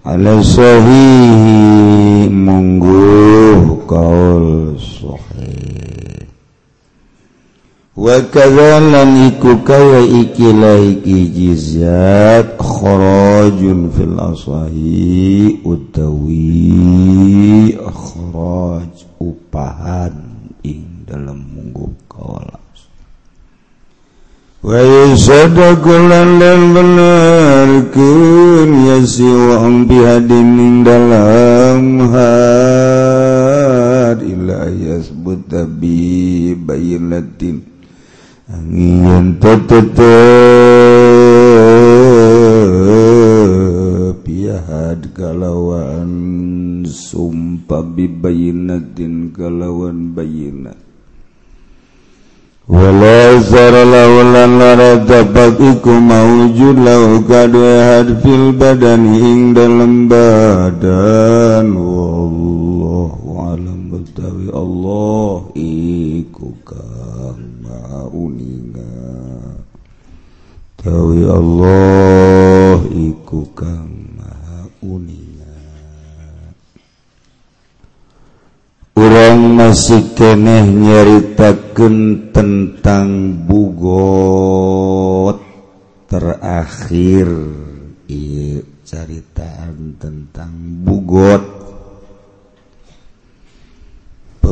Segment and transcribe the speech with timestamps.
[0.07, 4.75] Ala sahihi mungguh kaul
[7.91, 16.71] wakazalan iku kaya ikilah iki jizat kharajun fil asahi utawi
[17.83, 20.15] kharaj upahan
[20.63, 22.87] ing dalam munggu kawalas.
[24.63, 29.27] Wa yusadakulan dan bener kun yasi
[29.89, 32.31] bihadin ing dalam had
[34.21, 37.70] ila yasbut bi bayinatin
[44.27, 46.11] pihat galawan
[46.83, 48.11] sumpabi
[48.91, 50.75] din galawan bayina
[52.67, 55.23] wala zara lawalan larata
[55.55, 62.60] iku mawujud lau kadu had fil badan ing dalam badan wallah
[64.51, 69.07] Allah iku kang mauninga.
[70.75, 75.57] Tawi Allah iku kang mauninga.
[78.99, 83.07] Urang masih keneh nyaritakeun tentang
[83.47, 85.39] bugot
[86.11, 87.31] terakhir.
[88.11, 90.51] Ieu caritaan tentang
[90.83, 91.43] bugot.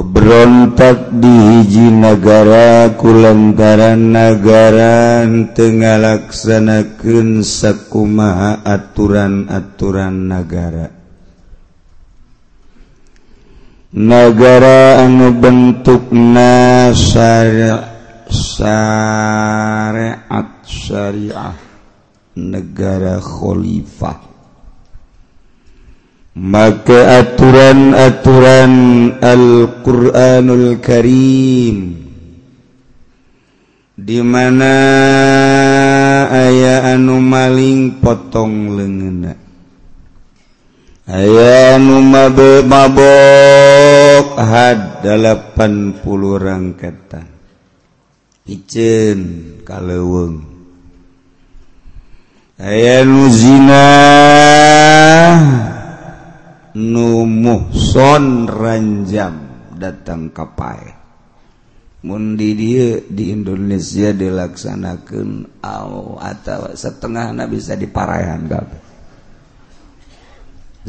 [0.03, 10.87] berontak dihiji negara kulantaran nagaran Tenlaksanaken sakumaha aturan-aturan negara.
[13.89, 17.89] Negara anu bentuk na syariat
[20.69, 21.57] syariah
[22.37, 24.28] negara Khalifah.
[26.39, 28.73] maka aturan-aturan
[29.19, 31.77] Al-Quranul Karim
[33.99, 34.75] di mana
[36.31, 39.35] aya anu maling potong lengena
[41.11, 45.59] aya mabe mabok had 80
[46.39, 47.27] rangkatan.
[48.49, 49.19] Icen
[49.61, 50.41] kaleweng
[52.57, 53.85] aya nu zina
[56.75, 59.35] numuhson ranjam
[59.73, 60.97] datang kapai
[62.03, 68.89] mundi dia di Indonesia dilaksanakan aw atau setengah na bisa diparahan gak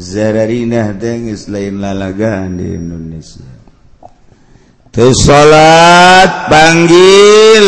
[0.01, 3.45] zararinah tengis lain lalagaan di Indonesia.
[4.91, 7.67] Tu salat panggil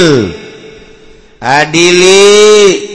[1.40, 2.93] adili.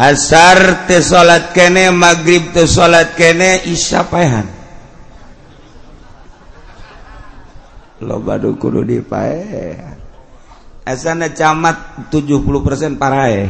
[0.00, 4.48] asar teh salat kene magrib teh salat kene isya paehan.
[8.00, 10.00] Loba kudu dipaehan.
[10.88, 13.44] Asana camat 70% parae.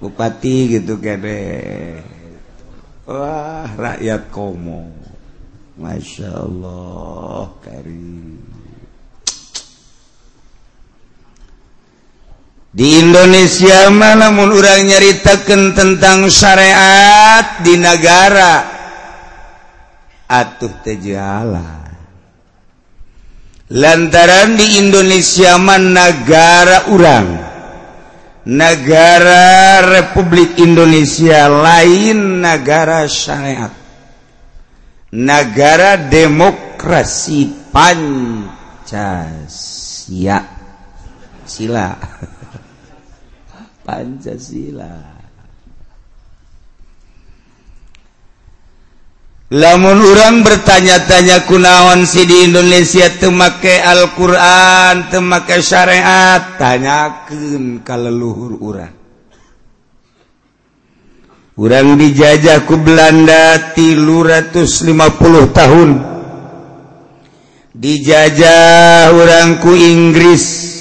[0.00, 1.38] Bupati gitu kene.
[3.04, 4.88] Wah rakyat komo.
[5.76, 8.55] Masya Allah karim.
[12.76, 18.68] di Indonesia malamun orang nyaritakan tentang syariat di negara
[20.28, 21.86] atuh tejala
[23.72, 27.48] lantaran di Indonesia man negara urang.
[28.46, 33.74] Negara Republik Indonesia lain negara syariat.
[35.10, 38.54] Negara demokrasi Pancasila.
[41.46, 41.94] sila
[43.86, 45.14] Pancasila.
[49.54, 59.06] Lamun orang bertanya-tanya kunaon si di Indonesia temake Alquran temake syariat tanyakan kalau leluhur orang
[61.56, 65.90] orang dijajahku Belanda 350 tahun.
[67.76, 70.75] Dijajah orangku Inggris.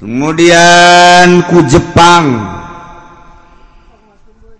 [0.00, 2.56] kemudian ku Jepang.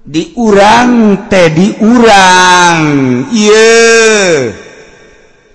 [0.06, 2.80] Diurang teh diurang.
[3.34, 3.74] Ye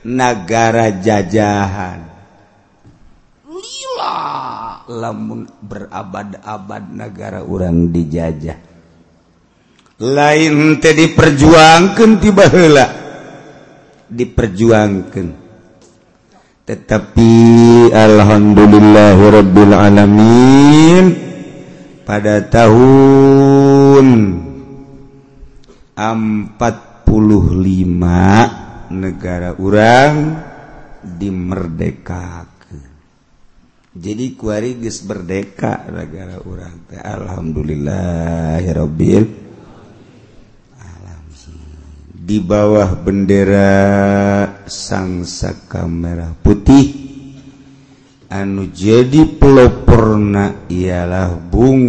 [0.03, 1.99] negara jajahan.
[3.47, 4.17] Lila.
[4.91, 8.59] Lamun berabad-abad negara orang dijajah.
[10.01, 13.01] Lain teh diperjuangkan tiba hela
[14.11, 15.40] diperjuangkan
[16.61, 17.33] tetapi
[17.89, 21.05] Alhamdulillahirobbil alamin
[22.05, 24.05] pada tahun
[25.97, 30.37] 45 negara orang
[31.01, 32.77] dimerdekakan
[33.91, 39.50] jadi kuari berdeka negara orang Alhamdulillahirobbil
[42.21, 43.73] di bawah bendera
[44.69, 46.93] sangsaka merah putih
[48.29, 51.81] anu jadi peloporna ialah Bung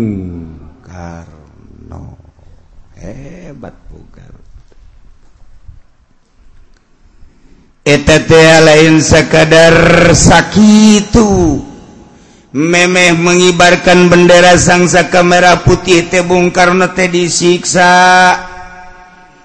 [0.80, 2.16] Karno.
[2.96, 4.32] Hebat bugar
[7.84, 11.60] eta teh lain sekadar sakitu.
[12.52, 18.51] Memeh mengibarkan bendera sangsaka merah putih teh Bung Karno teh disiksa.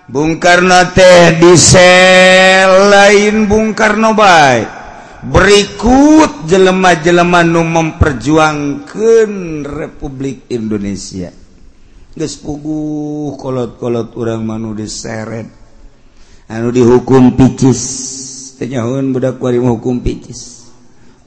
[0.08, 4.68] Bung Karno teh disel lain Bung Karno baik
[5.28, 9.32] berikut jelema-jelema nu memperjuangkan
[9.68, 11.28] Republik Indonesia.
[12.16, 15.52] Geus puguh kolot-kolot urang manu diseret.
[16.56, 17.84] Anu dihukum picis.
[18.56, 18.72] Teh
[19.12, 20.72] budak kuari hukum picis.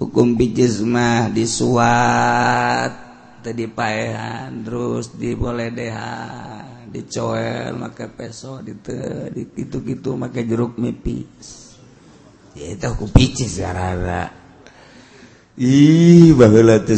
[0.00, 2.92] Hukum picis mah disuat
[3.44, 6.69] tadi paehan terus diboledehan.
[6.90, 11.78] dicoel make peso dite gitu-gitu make jeruk nipis.
[12.58, 14.40] Ya itu aku picis rara
[15.60, 16.96] ih baheula teh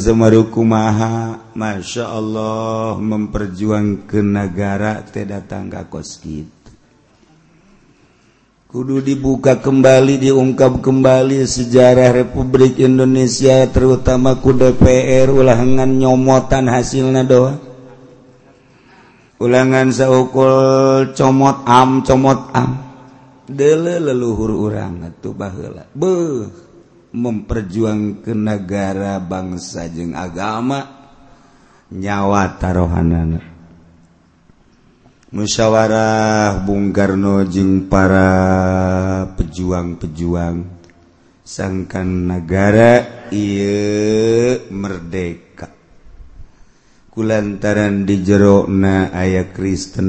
[0.62, 6.70] maha Masya Allah memperjuangkan negara teh datang ka kos kitu
[8.70, 17.71] kudu dibuka kembali diungkap kembali sejarah Republik Indonesia terutama ku DPR ulah nyomotan hasilnya doang
[19.42, 20.54] ulangan saukul
[21.18, 22.70] comot am comot am.
[23.50, 25.90] Dele leluhur urang atuh baheula.
[25.90, 26.46] Beuh
[27.10, 30.86] memperjuang ke negara bangsa jeung agama
[31.90, 33.50] nyawa tarohanana.
[35.32, 38.28] Musyawarah Bung Karno jeung para
[39.32, 40.56] pejuang-pejuang
[41.40, 45.81] sangkan negara ieu merdeka.
[47.12, 50.08] kulantaran di jerona ayah Kristen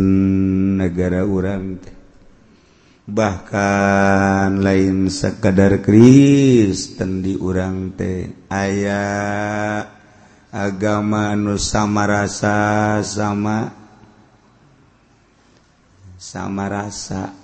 [0.79, 1.91] negara urang teh.
[3.03, 8.47] Bahkan lain sekadar Kristen di urang teh.
[8.47, 9.83] Ayah
[10.47, 13.67] agama nu sama rasa sama
[16.15, 17.35] sama rasa.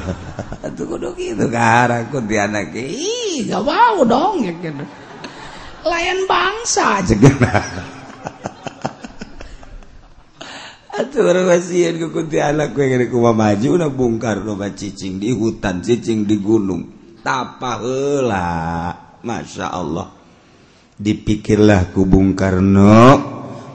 [0.80, 4.84] Tuh kudu kitu kara kunti anak ih gak mau dong ya gitu.
[5.84, 7.20] Layan bangsa cek
[13.34, 16.82] maju bongkar loba ccing di hutan ccing di gunung.
[17.18, 20.12] Tapala Masya Allah.
[20.94, 23.18] Dipikirlah ku Bung Karno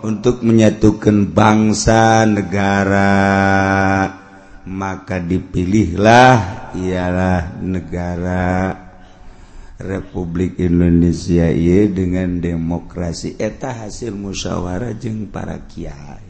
[0.08, 3.12] untuk menyatukan bangsa negara.
[4.70, 8.72] Maka dipilihlah ialah negara.
[9.80, 13.36] Republik Indonesia ye dengan demokrasi.
[13.36, 16.29] Eta hasil musyawarah jeung para Kiai.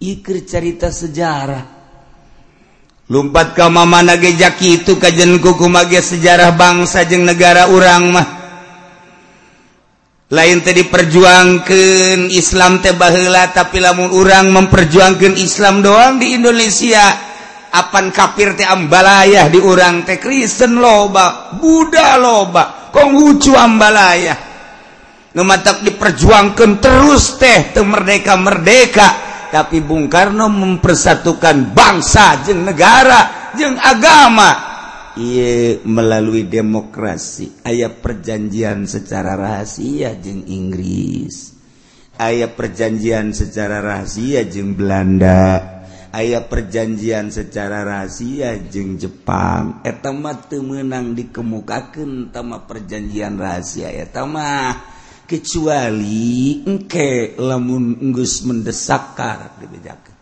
[0.00, 1.76] ikir carita sejarah.
[3.06, 8.28] Lumpat ke mama nagejaki itu kajen kuku mage sejarah bangsa jeng negara urang mah.
[10.26, 17.14] Lain tadi perjuangkan Islam teh baheula tapi lamun urang memperjuangkan Islam doang di Indonesia
[17.70, 20.18] apan kafir teh ambalayah di urang teh.
[20.18, 24.34] Kristen loba Buddha loba Konghucu ambalayah.
[25.38, 29.25] Nu diperjuangkan terus teh teu merdeka merdeka
[29.56, 34.76] tapi Bung Karno mempersatukan bangsa jeng negara jeng agama.
[35.16, 37.64] Iye melalui demokrasi.
[37.64, 41.56] Ayah perjanjian secara rahasia jeng Inggris.
[42.20, 45.80] Ayah perjanjian secara rahasia jeng Belanda.
[46.12, 49.80] Ayah perjanjian secara rahasia jeng Jepang.
[49.88, 54.76] Etama temenang dikemukakan tama perjanjian rahasia etama
[55.26, 60.16] kecuali engke lamun enggus mendesakar dibedakan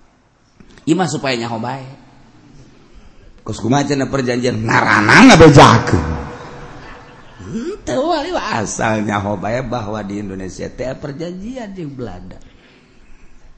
[0.85, 1.89] ima supaya nyaho bae.
[3.45, 4.65] Kos kumaha perjanjian?
[4.65, 6.25] Narana ngabejakeun
[7.85, 12.41] teu wali asal nyaho bae bahwa di Indonesia teh perjanjian di Belanda.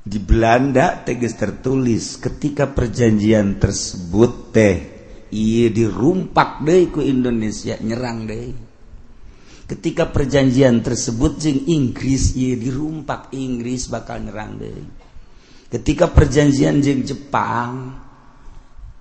[0.06, 4.76] Di Belanda tegas tertulis ketika perjanjian tersebut teh
[5.30, 8.65] iya dirumpak deh ku Indonesia nyerang deh
[9.66, 14.75] ketika perjanjian tersebut jeng Inggris ya dirumpak Inggris bakal nyerang deh
[15.70, 18.06] ketika perjanjian jeng Jepang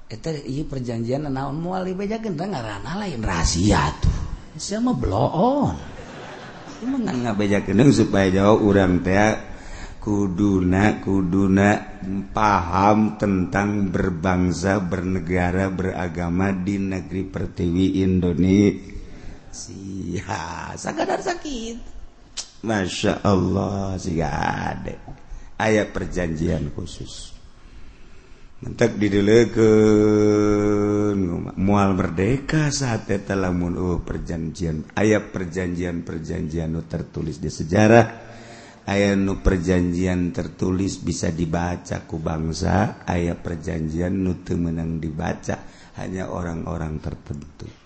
[0.05, 3.25] itu iya perjanjian naon mual bejakeun ngaranna lain?
[3.25, 4.13] Rahasia tuh.
[4.53, 5.73] Sama bloon.
[6.77, 9.33] Cuma ngabejakeun supaya jauh urang teh
[9.97, 11.97] kuduna kuduna
[12.29, 18.94] paham tentang berbangsa bernegara beragama di negeri pertiwi Indonesia
[19.55, 20.19] si
[20.75, 21.77] sakit.
[22.67, 24.95] Masya Allah siade
[25.59, 27.31] ayaah perjanjian khusus.
[28.55, 29.59] Mentek didelekan
[31.59, 34.95] mual merdeka saat lamun oh, perjanjian.
[34.95, 38.23] Ayaah perjanjian perjanjian nu tertulis di sejarah.
[38.85, 43.03] Aya nu perjanjian tertulis bisa dibaca ku bangsa.
[43.05, 45.59] Ayaah perjanjian nutu menang dibaca.
[45.99, 47.84] Hanya orang-orang tertentu.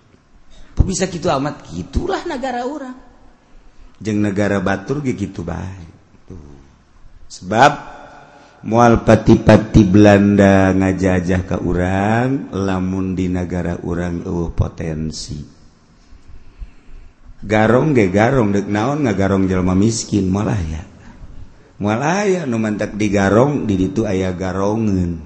[0.84, 1.66] bisa gitu amat?
[1.72, 2.98] Gitulah negara orang.
[4.00, 6.00] Jeng negara Batur gitu baik
[7.30, 7.72] sebab
[8.66, 15.38] mual pati-pati Belanda ngajajah ke urang lamun di negara urang uh, potensi.
[17.40, 20.84] Garong ge garong dek naon ngagarong jelma miskin malah ya
[21.80, 25.24] malah ya numantak di garong di ditu ayah garongan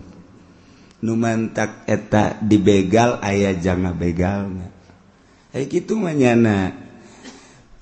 [1.02, 4.70] numantak eta dibegal ayah jangan begalnya
[5.54, 6.34] gitunya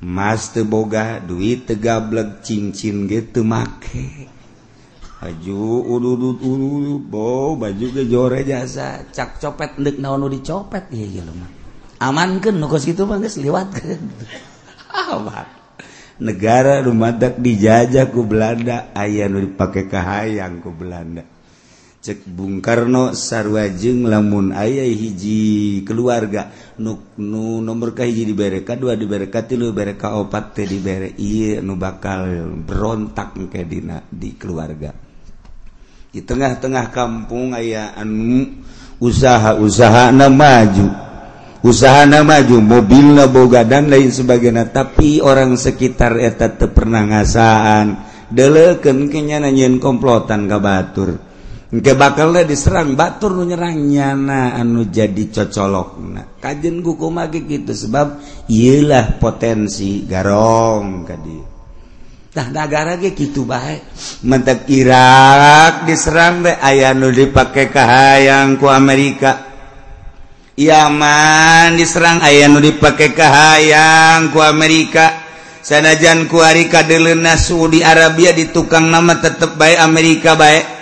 [0.02, 4.26] Mas boga duit tegablek cincin gitu make.
[5.22, 5.86] Baju
[7.62, 9.06] baju jore jasa.
[9.14, 11.54] Cak copet ndek naon dicopet ieu mah.
[12.02, 14.02] Amankeun nu kos kitu mah geus liwatkeun.
[16.26, 21.22] Negara rumadak dijajah ku Belanda aya nu dipake kahayang ku Belanda.
[22.02, 26.50] cek Bung Karno sarwajeng lamun ayah hiji keluarga.
[26.82, 32.26] Nuk nu nomor kahiji dibereka dua dibereka tilu bereka opat teh dibere iya nu bakal
[32.66, 34.90] berontak ke dina di keluarga.
[36.12, 38.50] Di tengah-tengah kampung ayah anu
[38.98, 40.90] usaha-usaha na maju.
[41.62, 47.06] Usaha na maju mobil na boga dan lain sebagainya tapi orang sekitar eta teu pernah
[47.06, 48.10] ngasaan.
[48.34, 51.31] Deleken kenyana nyen komplotan ka batur.
[51.72, 57.72] Engke bakallah diserang batur nu nyerang nyana anu jadi cocolok nah, kajen kuku magi gitu
[57.72, 58.20] sebab
[58.52, 61.38] ialah potensi garong kadi
[62.36, 63.88] nah negara ge gitu baik
[64.28, 69.52] mentek Irak diserang deh ayah nu dipakai kahayang ku Amerika.
[70.60, 75.24] Yaman diserang ayah nu dipakai kahayang ku Amerika.
[75.60, 80.81] Sanajan ku Arika kadelena Saudi Arabia di tukang nama tetep baik Amerika baik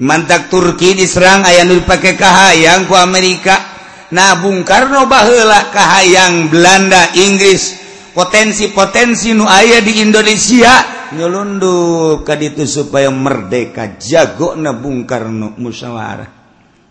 [0.00, 3.76] mantak Turki diserang aya nu pakai kahayang ku Amerika.
[4.12, 7.84] Nah Bung Karno baheula kahayang Belanda Inggris.
[8.16, 10.72] Potensi-potensi nu aya di Indonesia
[11.12, 16.30] nyelundup ka ditu supaya merdeka jago na Bung Karno musyawarah.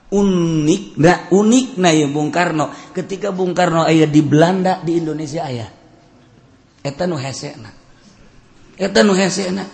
[0.06, 2.70] Unik na unik na ya Bung Karno.
[2.94, 5.68] Ketika Bung Karno aya di Belanda di Indonesia aya.
[6.86, 7.74] Eta nu hese na.
[8.78, 9.66] Eta nu hese na.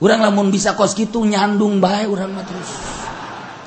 [0.00, 2.70] orang lamun bisa kos gitu nyandung baik orang mah terus.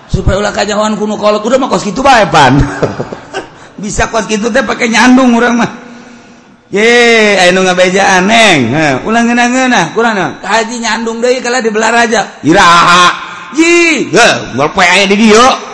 [0.10, 2.58] Supaya ulah kajawan kuno kolot udah mah kos gitu baik pan.
[3.84, 5.72] Bisa kos gitu teh pakai nyandung orang mah.
[6.74, 8.74] Ye ayo ngabeja aneng
[9.06, 13.06] ulang ngena ngena kurang nah kaji nyandung deh kalau di belaraja iraha.
[13.54, 14.10] Ji
[14.58, 15.74] golpe aya di dia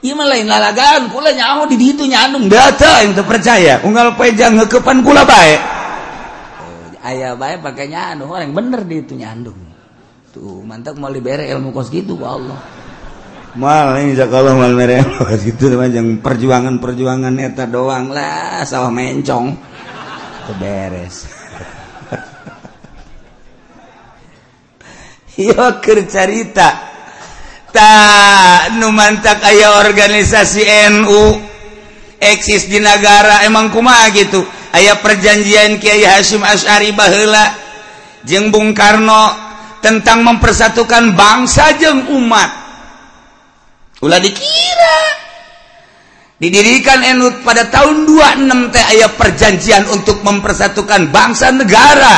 [0.00, 2.48] Iya mah lain lalagan, kula nyaho di ditu nyandung.
[2.48, 3.84] Data yang terpercaya.
[3.84, 5.60] Unggal pejang ngekepan kula baik.
[7.04, 9.56] ayah baik pakainya anu orang bener di itu nyandung.
[10.30, 12.58] Tuh mantap mau libere ilmu kos gitu wa Allah.
[13.58, 15.02] Mal ini kalau mal mere
[15.42, 19.58] gitu macam perjuangan perjuangan eta doang lah sawah mencong.
[20.50, 21.30] Beres.
[25.38, 26.90] Yo kercarita
[27.70, 31.38] tak nu mantak aya organisasi NU
[32.18, 34.42] eksis di negara emang kumaha gitu?
[34.74, 37.54] ayaah perjanjian Kyai Hasyim Asari Bahla
[38.24, 39.50] jeung Bung Karno
[39.80, 42.50] tentang mempersatukan bangsa jeng umat.
[44.04, 44.98] Ulah dikira.
[46.40, 52.16] Didirikan Enut pada tahun 26 teh aya perjanjian untuk mempersatukan bangsa negara.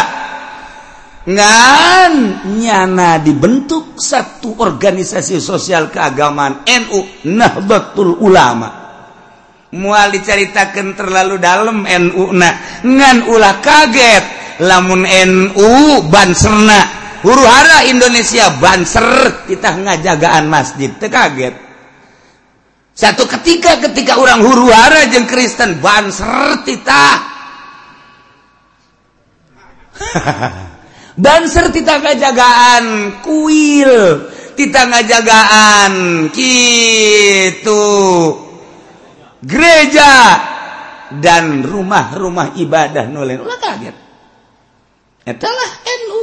[1.23, 2.14] Ngan
[2.59, 8.82] nyana dibentuk satu organisasi sosial keagamaan NU Nahdlatul Ulama.
[9.73, 14.41] Mual diceritakan terlalu dalam NU nah ngan ulah kaget.
[14.62, 15.73] Lamun NU
[16.12, 17.00] Banserna.
[17.25, 19.43] Huru-hara Indonesia Banser.
[19.49, 21.57] Kita ngajagaan masjid kaget.
[22.93, 27.25] Satu ketika ketika orang huru-hara jeung Kristen Banser kita
[31.25, 32.85] Banser kita ngajagaan
[33.25, 34.29] kuil.
[34.52, 35.93] Kita ngajagaan
[36.37, 37.81] gitu
[39.43, 40.11] gereja
[41.19, 43.11] dan rumah-rumah ibadah.
[43.11, 43.97] Nulen ulah kaget.
[45.23, 46.21] Etalah NU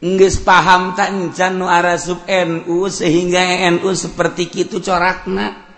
[0.00, 5.68] nggak paham tancan nu arasub NU sehingga NU seperti itu corakna.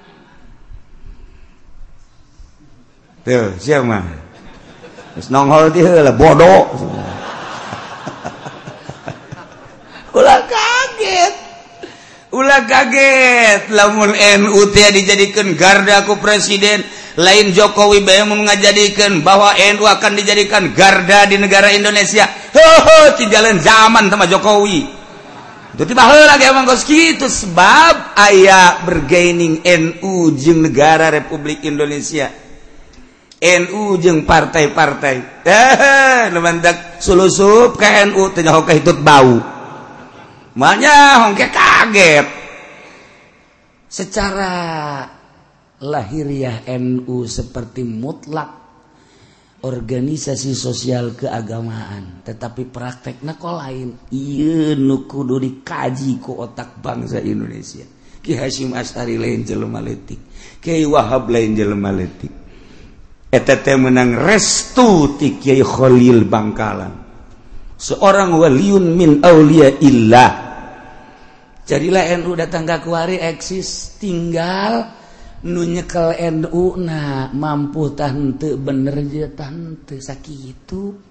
[3.22, 4.02] Tuh siapa mah
[5.14, 6.74] terus nonghol dia lah bodoh.
[10.18, 10.44] Ulah
[12.32, 13.70] ulah kaget.
[13.70, 16.82] Lamun NU dijadikan gardaku presiden
[17.20, 22.24] lain Jokowi Bayang ngajadikan bahwa NU akan dijadikan garda di negara Indonesia.
[22.52, 25.04] Ho di jalan zaman sama Jokowi.
[25.72, 32.28] Itu tiba lagi emang kos gitu sebab ayah bergaining NU jeng negara Republik Indonesia.
[33.40, 35.16] NU jeng partai-partai.
[35.42, 39.40] Eh lemandak sulusup ke NU tanya itu bau.
[40.52, 41.48] Hongke
[41.82, 42.26] kaget.
[43.92, 44.52] Secara
[45.82, 48.62] lahiriah NU seperti mutlak
[49.62, 53.88] organisasi sosial keagamaan tetapi praktek nako lain.
[54.14, 57.84] Iya nu kudu dikaji ku otak bangsa Indonesia.
[58.22, 59.82] Ki Hasyim Asari lain jelema
[60.62, 62.30] Kyai Wahab lain jelema leutik.
[63.32, 66.94] Eta teh menang restu ti Kiai Khalil Bangkalan.
[67.74, 70.51] Seorang waliun min aulia illah.
[71.68, 74.92] jadilah NU datang ke kuari eksis tinggal
[75.46, 81.10] nu nyekel NU na mampu tante bener je tante sakitu.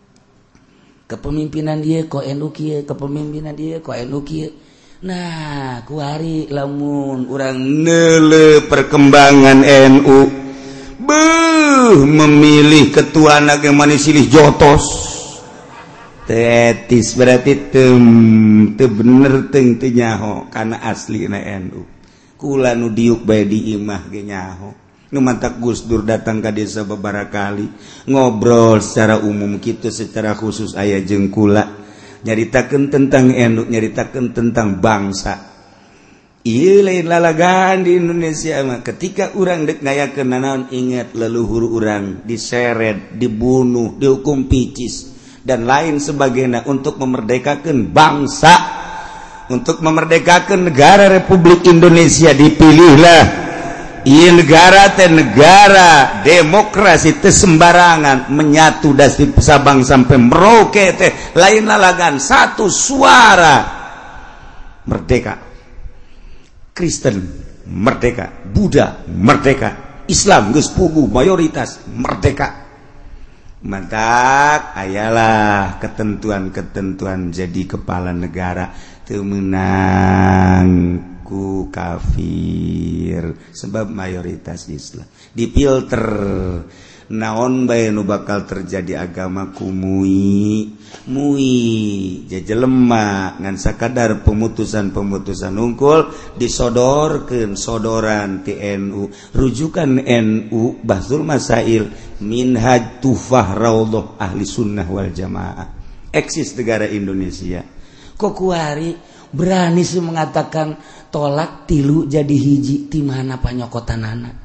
[1.07, 4.47] Kepemimpinan dia kok NU kia kepemimpinan dia kok NU kia
[5.01, 10.41] nah kuari lamun orang nele perkembangan NU
[11.01, 14.85] Beuh memilih ketua naga manis silih jotos.
[16.31, 17.99] tetis berarti tem
[18.79, 21.83] te bener teng tenyaho karena asli na NU
[22.39, 24.69] kula nu diuk bae di imah ge nyaho.
[25.11, 27.67] Nu mantak Gus Dur datang ke desa beberapa kali
[28.07, 31.67] ngobrol secara umum gitu secara khusus ayah jeung kula.
[32.23, 35.51] Nyaritakeun tentang NU nyaritakeun tentang bangsa.
[36.47, 38.79] Iya lain lalagan di Indonesia mah.
[38.81, 45.10] Ketika orang dek ngayakeun nanaon ingat leluhur orang diseret dibunuh dihukum picis.
[45.41, 48.81] Dan lain sebagainya untuk memerdekakan bangsa
[49.51, 53.51] untuk memerdekakan negara Republik Indonesia dipilihlah.
[54.01, 62.17] Ini negara teh negara demokrasi teh sembarangan menyatu dari Sabang sampai Merauke teh lain lalagan
[62.17, 63.55] satu suara
[64.89, 65.37] merdeka.
[66.73, 67.21] Kristen
[67.69, 68.41] merdeka.
[68.49, 70.01] Buddha merdeka.
[70.09, 72.70] Islam gus pugu mayoritas merdeka
[73.61, 78.73] maka ayalah ketentuan-ketentuan jadi kepala negara.
[79.05, 80.41] Temenangku
[81.69, 85.05] kafir sebab mayoritas Islam.
[85.35, 86.05] Dipilter.
[87.11, 90.71] Naon bay nu bakal terjadi agama kumui
[91.11, 92.23] mui.
[92.27, 101.91] Jaje lemah ngansa kadar pemutusan-pemutusan ungkul disodorkan sodoran TNU rujukan NU Basul Masail
[102.23, 105.67] minhaj tufah raudhah ahli sunnah wal jamaah.
[106.11, 107.63] Eksis negara Indonesia.
[108.15, 108.91] Kok kuari
[109.31, 110.75] berani sih mengatakan
[111.07, 114.40] tolak tilu jadi hiji di mana panyokotan anak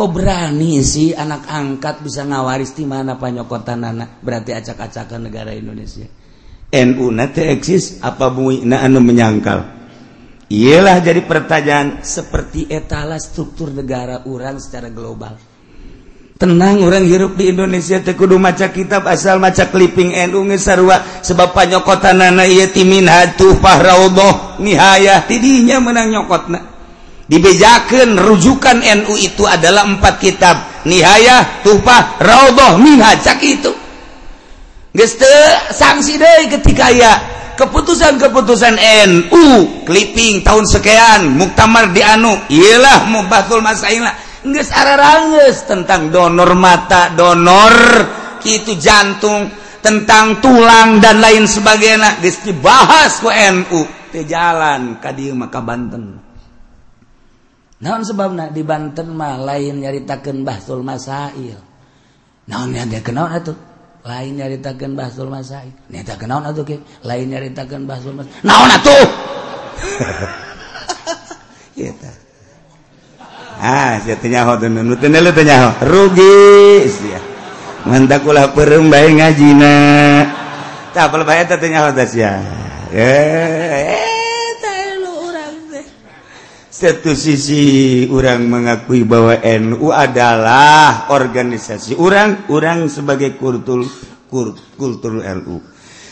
[0.00, 4.24] kok berani sih anak angkat bisa ngawaris di mana panyokotan anak?
[4.24, 6.08] Berarti acak-acakan negara Indonesia.
[6.72, 9.60] NU nanti eksis apa bumi na anu menyangkal?
[10.48, 12.00] Ialah jadi pertanyaan.
[12.00, 15.36] Seperti etala struktur negara orang secara global.
[16.40, 21.20] Tenang orang hirup di Indonesia tekudu maca kitab asal maca clipping NU ngesarua.
[21.20, 26.69] Sebab panyokota nana iya timin hatu fahraudhoh nihaya tidinya menang nyokotna
[27.30, 30.82] dibejakan rujukan NU itu adalah empat kitab.
[30.82, 33.22] Nihayah tupah raudhah minhaj.
[33.22, 33.70] Cak itu.
[34.90, 35.30] Geste
[35.70, 37.14] sanksi deh ketika ya
[37.54, 38.74] keputusan-keputusan
[39.06, 39.46] NU
[39.86, 42.34] clipping tahun sekian muktamar di anu.
[42.50, 47.76] Iyalah mubatul masailah geus ararangeus tentang donor mata donor
[48.42, 49.46] kitu jantung
[49.78, 52.18] tentang tulang dan lain sebagainya.
[52.18, 53.86] Geus dibahas ku NU
[54.26, 56.29] jalan ka dieu maka Banten.
[57.80, 58.52] naon sebabna?
[58.52, 61.58] Di Banten mah lain nyaritakeun bahsul masail.
[62.48, 63.56] Naon dia kenal atuh?
[64.04, 65.72] Lain nyaritakeun bahsul masail.
[65.92, 68.32] Neta kenal atuh ke lain nyaritakeun bahsul masail.
[68.44, 69.04] Naon atuh?
[71.72, 72.10] Kita gitu.
[73.60, 75.70] ah ceritanya hot dan teu nyaho tanya nyaho.
[75.88, 77.16] Rugi sih
[77.88, 79.74] mantak ulah peureum bae ngajina
[80.92, 82.32] tah apal bae tanya nyaho teh sia.
[82.92, 83.00] Eh.
[83.00, 84.09] eh.
[86.80, 92.00] satu sisi orang mengakui bahwa NU adalah organisasi.
[92.00, 93.84] Orang orang sebagai kultur
[94.80, 95.60] kultur NU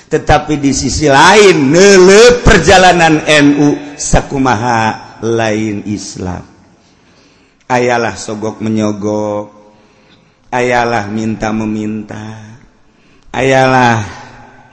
[0.09, 6.45] tetapi di sisi lain nele perjalanan NU sakumaha lain Islam.
[7.69, 9.59] Ayalah sogok menyogok
[10.49, 12.57] ayalah minta meminta
[13.37, 14.01] ayalah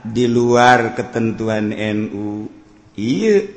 [0.00, 2.48] di luar ketentuan NU
[2.96, 3.55] iya.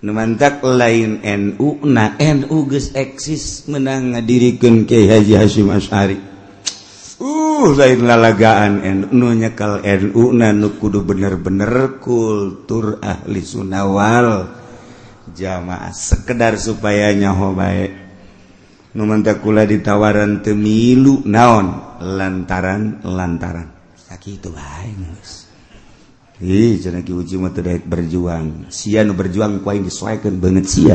[0.00, 6.16] numantak lain NU na NU geus eksis menang ngadirikan Kiai Haji Hasyim Asy'ari
[7.20, 14.56] uh lain lalagaan NU nu nyekal NU na nu kudu bener-bener kultur ahli sunawal.
[15.30, 17.86] Jamaah sekedar supaya nyaho bae.
[18.98, 22.00] Numantak kula ditawaran temilu naon?
[22.02, 25.49] Lantaran lantaran sakitu bae geus
[26.40, 26.80] Hi,
[27.84, 28.72] berjuang.
[28.72, 30.88] Si berjuang koin disesuaikan banget si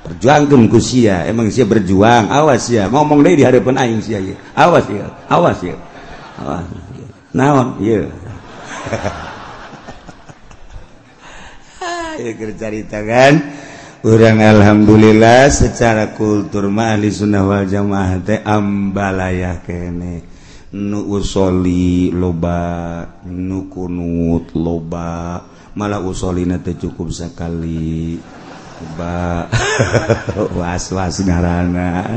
[0.00, 2.26] perjuangkan ku sia emang sia berjuang.
[2.26, 4.34] Awas ya ngomong deh di hadapan aing sia ya.
[4.58, 5.78] awas ya awas ya
[6.42, 6.66] awas.
[6.98, 7.06] Ya.
[7.30, 8.10] naon iya
[12.18, 13.34] ya cerita kan?
[14.00, 20.29] Orang alhamdulillah secara kultur mah ahli sunnah wal jamaah teh ambalaya kene.
[20.74, 22.58] nuusoli loba
[23.26, 25.42] nukunut loba.
[25.74, 28.18] Malah usolina cukup sekali.
[28.96, 29.44] Ba
[30.56, 32.08] was was ngarana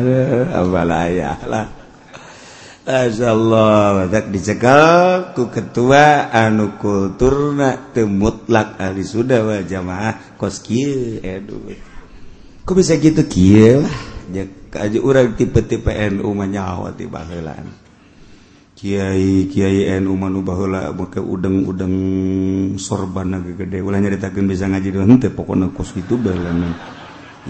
[0.56, 1.36] abalaya
[2.84, 11.20] Allah dicekal ku ketua anu kulturna temutlak ahli sudah wa jamaah kos kieu.
[11.20, 11.76] Aduh.
[12.64, 13.98] Kok bisa gitu kieu lah.
[14.74, 17.83] Aja urang tipe-tipe NU menyawa di ti
[18.74, 21.96] Kyai Kyai NU manu baheula make udeng-udeng
[22.82, 26.74] sorban gede ulah nyaritakeun bisa ngaji doang teh pokona kos kitu beuleun.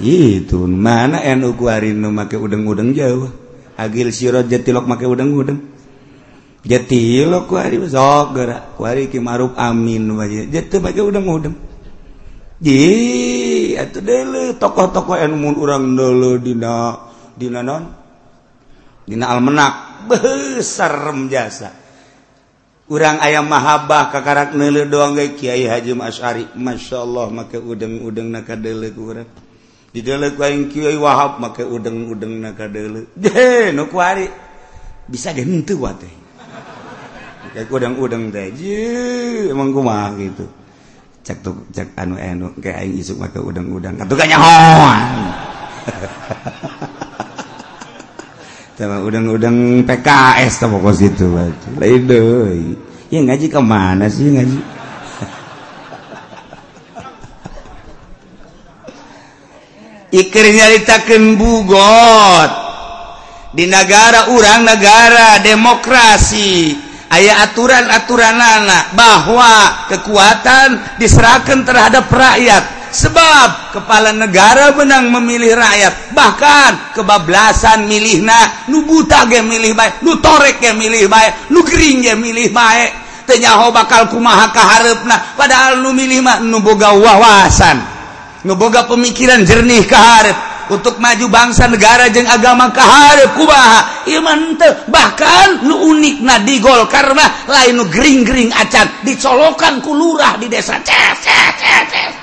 [0.04, 3.32] Itu mana NU ku hari nu make udeng-udeng jauh.
[3.80, 5.64] Agil sirot jatilok make udeng-udeng.
[6.68, 10.52] Jatilok ku hari sok gara ku hari ki maruf amin wae.
[10.52, 11.56] Jateu make udeng-udeng.
[12.60, 17.00] Ji atuh deuleu tokoh-tokoh NU mun urang deuleu dina
[17.36, 17.84] dina non
[19.08, 21.72] dina almanak besar jasa.
[22.92, 29.02] Urang ayam mahabah kakarak nele doang ge Kiai Haji Asy'ari masyaallah make udeng-udeng na ku
[29.16, 29.30] urang.
[29.96, 30.68] Didelek ku aing
[31.00, 34.28] Wahab make udeng-udeng na kadelek de nu kuari
[35.08, 36.12] bisa ge henteu wa teh.
[37.56, 38.52] Kayak udeng-udeng teh.
[39.48, 40.44] Emang kumaha gitu.
[41.24, 43.96] Cek tuh cek anu eh, anu kayak aing isuk make udeng-udeng.
[43.96, 45.33] Katukanya kanyahoan
[48.88, 51.28] udang-udang PKS pokok situ
[51.78, 52.76] Laidoi.
[53.14, 54.60] Ya ngaji kemana sih ngaji?
[60.22, 62.52] Iker nyaritakan bugot
[63.54, 66.74] di negara orang negara demokrasi
[67.14, 76.14] aya aturan-aturan anak bahwa kekuatan diserahkan terhadap rakyat sebab kepala negara benang memilih rakyat.
[76.14, 81.66] Bahkan kebablasan milih na nu buta ge milih baik nu torek ge milih baik nu
[81.66, 82.92] kering ge milih baik
[83.26, 87.82] tenyaho bakal kumaha kaharepna padahal nu milih mah nu boga wawasan
[88.46, 94.08] nu boga pemikiran jernih kaharep untuk maju bangsa negara jeung agama kaharep kumaha?
[94.08, 94.36] Ieu mah
[94.88, 100.80] bahkan nu unikna golkar karena lain nu gering-gering acan dicolokan ku lurah di desa.
[100.84, 102.23] Ces ces ces, ces.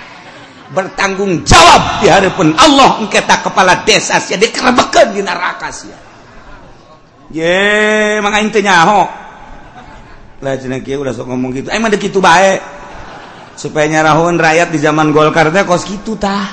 [0.70, 3.02] Bertanggung jawab di hadapan Allah.
[3.02, 5.98] Engketa kepala desa sia dikerebekeun di neraka sia.
[7.30, 9.06] Ye mang aing nyaho
[10.40, 11.68] lah cenah kieu udah sok ngomong gitu.
[11.68, 12.56] Emang deh kitu bae
[13.61, 16.48] supaya nyarahun rakyat di zaman Golkar teh kos gitu tah.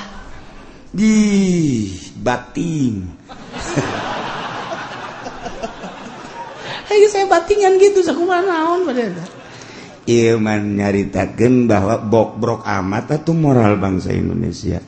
[0.92, 1.88] Di
[2.20, 3.08] batin.
[6.88, 9.12] Ayo saya batingan gitu sakumaha naon pada
[10.08, 14.80] Iman nyaritakan bahwa bokbrok amat atau moral bangsa Indonesia.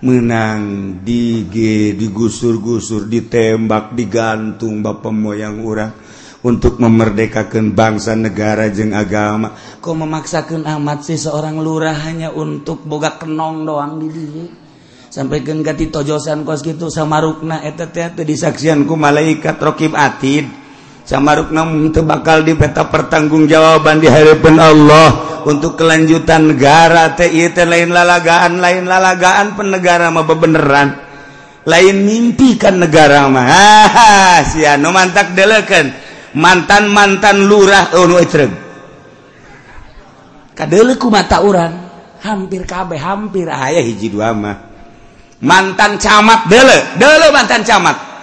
[0.00, 5.92] Menang dige digusur-gusur ditembak digantung Bapak moyang urang
[6.40, 9.52] untuk memerdekakan bangsa negara jeng agama.
[9.84, 14.46] Kok memaksakan amat sih seorang lurah hanya untuk boga kenong doang di dia
[15.16, 20.65] sampai genggati tojosan kos gitu sama rukna eta teh disaksianku malaikat rokib atid.
[21.06, 27.62] Sama rukna itu bakal di peta pertanggungjawaban di hadapan Allah untuk kelanjutan negara teh itu
[27.62, 31.06] lain lalagaan lain lalagaan penegara mah bebeneran.
[31.62, 33.46] Lain mimpikan negara mah.
[34.50, 35.94] Sia no mantak delekan
[36.34, 38.10] mantan-mantan lurah oh,
[40.58, 41.86] kaku mata orang
[42.18, 43.46] hampir kabeh hampir.
[43.46, 44.58] Ayah hiji dua mah.
[45.38, 48.15] Mantan camat dele dele mantan camat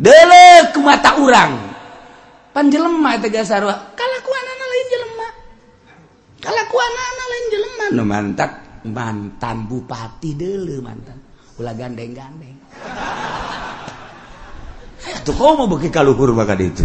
[0.00, 1.52] dele ku mata orang
[2.56, 5.28] panjelema tega sarwa kalakuanana lain jelema.
[6.40, 7.84] Kalakuanana lain jelema.
[7.92, 11.20] No mantak mantan bupati dele mantan.
[11.60, 12.56] Ulah gandeng-gandeng.
[15.24, 16.84] Tuh kau mau bagi kaluhur bakal itu?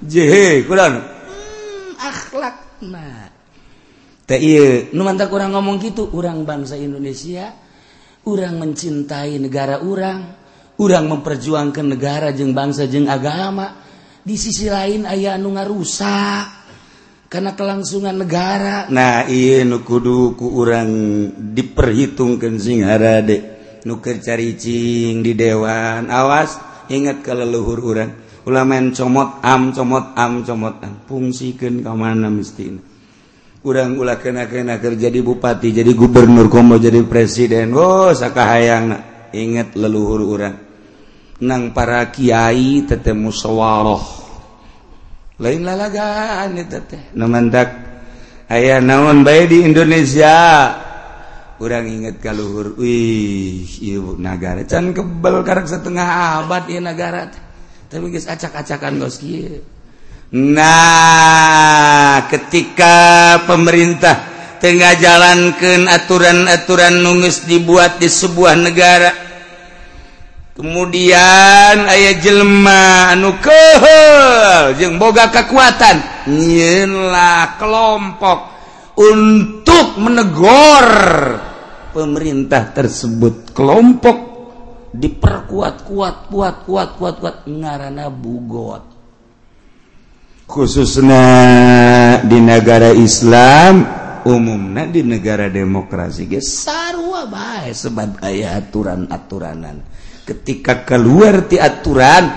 [0.00, 2.56] Jehe kurang hmm, akhlak
[2.88, 3.28] nah
[4.24, 7.52] teh iya nu mantak kurang ngomong gitu orang bangsa Indonesia
[8.24, 10.39] orang mencintai negara orang
[10.80, 13.76] kurang memperjuangkan negara jeng bangsa jeng agama.
[14.24, 16.44] Di sisi lain ayah anu nga rusak
[17.28, 18.88] karena kelangsungan negara.
[18.88, 20.88] Nah iya nu kudu ku urang
[21.36, 23.42] diperhitungkan singhara dek
[23.84, 26.08] nuker caricing di dewan.
[26.08, 26.56] Awas
[26.88, 28.10] ingat kalau leluhur urang
[28.48, 31.04] ulama comot am comot am comot am.
[31.04, 32.72] Fungsikan ke mana mesti
[33.68, 37.76] urang ulah kena kena kerja di bupati jadi gubernur komo jadi presiden.
[37.76, 38.96] Oh sakahayang
[39.32, 40.69] ingat leluhur urang.
[41.40, 44.20] nang para Kyai tete musyawaoh
[45.40, 46.52] lain lalagaan
[47.16, 47.68] namandak
[48.52, 50.36] aya naon bay di Indonesia?
[51.60, 57.28] Kurang inget kalluhur wih ibu negara can kebel karek setengah abad ya negara
[57.92, 59.20] tapi guys acak-acakan gos
[60.32, 62.96] nah ketika
[63.44, 64.16] pemerintah
[64.56, 69.29] tengah jalankan aturan-aturan nungus dibuat di sebuah negara
[70.60, 78.38] kemudian ayah jelma anu kehel jeung boga kekuatan nyinlah kelompok
[79.00, 80.88] untuk menegur
[81.96, 83.56] pemerintah tersebut.
[83.56, 84.18] Kelompok
[84.92, 88.84] diperkuat kuat kuat kuat kuat kuat ngarana bugot.
[90.44, 91.24] Khususnya
[92.26, 93.86] di negara Islam
[94.26, 99.78] umumnya di negara demokrasi ge sarua bae sebab aya aturan-aturanan.
[100.30, 102.30] ketika keluar ti aturan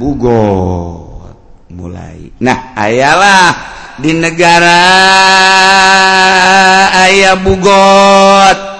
[0.00, 1.36] bugot
[1.68, 2.32] mulai.
[2.40, 3.52] Nah ayalah
[4.00, 4.80] di negara
[7.04, 8.72] ayah bugot.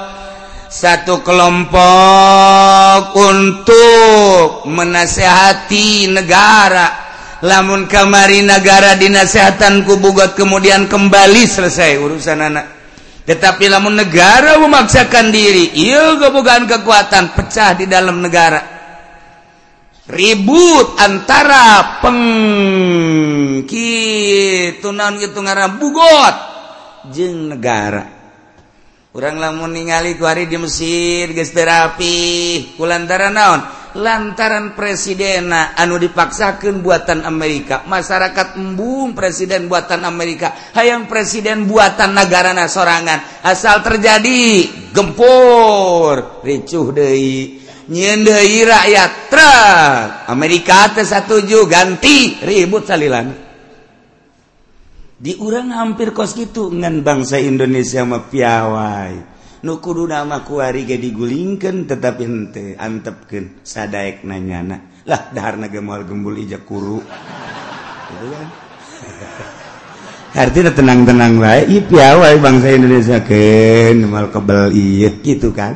[0.72, 7.12] Satu kelompok untuk menasehati negara.
[7.44, 12.79] Lamun kamari negara dinasehatan ku bugot kemudian kembali selesai urusan anak.
[13.30, 18.58] tetapi lamun negara memaksakan diri il kebukaan kekuatan pecah di dalam negara.
[20.10, 23.86] Ribut antara pengki
[24.82, 26.34] tunan itu ngaran bugot
[27.14, 28.02] jeng negara.
[29.14, 33.62] Orang lamun ningali kuari di Mesir gesterapi kulantara naon?
[33.96, 37.82] lantaran presidena anu dipaksakan buatan Amerika.
[37.88, 40.54] Masyarakat embung presiden buatan Amerika.
[40.76, 47.58] Hayang presiden buatan negara nasorangan asal terjadi gempur ricuh Dei
[47.90, 49.12] nyendai rakyat.
[49.30, 53.30] Truk Amerika atas satuju ganti ribut salilan.
[55.20, 62.74] Diurang hampir kos gitu ngan bangsa Indonesia mapiawai nukudu nama kuari ge digulingkan tetapi henteu
[62.76, 65.04] antepkan sadaek nanyana.
[65.08, 67.00] Lah dahar gemal gembul ija kuru.
[70.30, 75.74] Artinya tenang-tenang baik iya piawai bangsa Indonesia kan mal kebel iya gitu kan?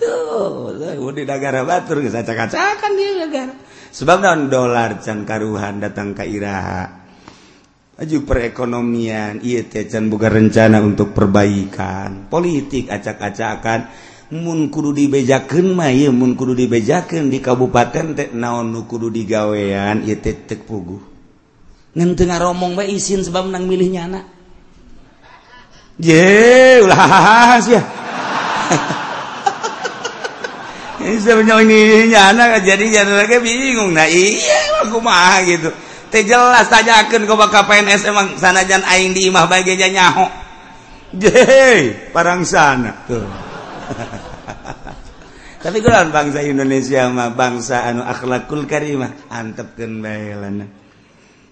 [0.00, 0.72] Oh
[1.12, 3.52] di negara batur geus acak-acakan dia negara
[3.90, 6.99] sebab non dolar can karuhan datang ke Iraha?
[8.00, 12.32] Aju perekonomian acan boga rencana untuk perbaikan.
[12.32, 19.12] Politik acak-acakan Mun kudu dibejaken ieu Mun kudu dibejaken di Kabupaten teh naon nu kudu
[19.12, 21.10] digawean Itek pugu
[21.90, 24.22] teu romong bae isin sebab nang milihnya anak
[25.98, 27.82] je ulah ya
[31.02, 33.90] ini sebenarnya ini anak jadi jadi lagi bingung.
[33.90, 35.74] Nah iya aku mah gitu.
[36.26, 40.26] jelas tanyakan ka bakal PNS emang sanajan aing di imah bagainya nyaho.
[41.14, 43.06] Jehe parang sana.
[43.06, 43.26] Tuh.
[45.64, 50.32] Tapi kalau bangsa Indonesia mah bangsa anu akhlakul karimah antepkeun bae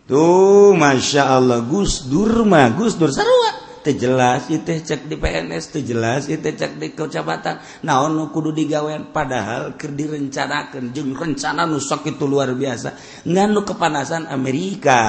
[0.08, 3.67] tuh masya Allah Gus Durma Gus Dur sarua.
[3.94, 9.14] jelas itu cek di PNS itu jelas itu cek di kecamatan naon nu kudu digawean?
[9.14, 13.22] Padahal keur direncanakeun jeung rencana nu sok itu luar biasa.
[13.24, 15.00] Ngan nu kepanasan Amerika.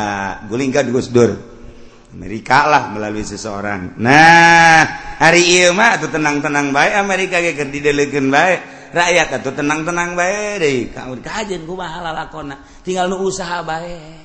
[0.47, 1.31] Gulingkan Gus Dur.
[2.09, 3.95] Amerika lah melalui seseorang.
[4.01, 4.81] Nah
[5.21, 8.59] hari ieu mah atuh tenang-tenang baik Amerika ge keur dideleukeun baik
[8.91, 10.77] rakyat atau tenang-tenang baik deh.
[10.89, 12.25] Kamu kajian kumaha bahala
[12.81, 14.18] tinggal nu usaha baik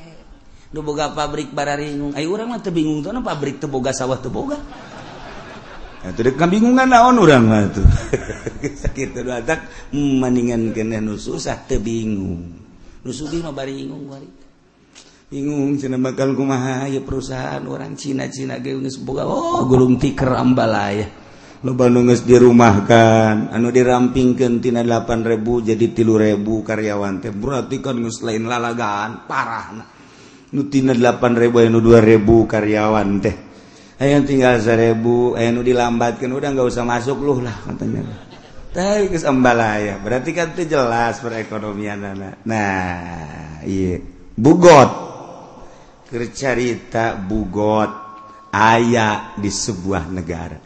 [0.80, 4.58] boga pabrik bararingung Ayo orang mah tebingung tuh pabrik teboga sawah teboga
[6.04, 7.86] itu dek kambingungan naon orang mah tuh.
[8.84, 12.44] Sakit tuh atak mendingan kena nu susah tebingung
[13.00, 14.28] nu sugih mah baringung bari.
[15.32, 20.36] Bingung cina bakal kumaha ya perusahaan orang Cina Cina ge geus boga oh gulung tiker
[20.36, 21.08] ambalaya
[21.64, 28.20] loba nu geus dirumahkan anu dirampingkeun tina 8000 jadi 3000 karyawan teh berarti kan geus
[28.20, 29.93] lain lalagaan parahna.
[30.54, 33.36] nutina 8000 anu 2000 karyawan teh.
[33.98, 38.06] Ayo tinggal 1000 aya nu dilambatkan udah nggak usah masuk lu lah katanya.
[38.74, 39.98] Tapi geus ambalaya.
[40.02, 43.98] Berarti kan itu jelas perekonomian anak nah iya
[44.34, 45.02] bugot.
[46.10, 47.90] Kercarita bugot
[48.54, 50.58] ayah di sebuah negara.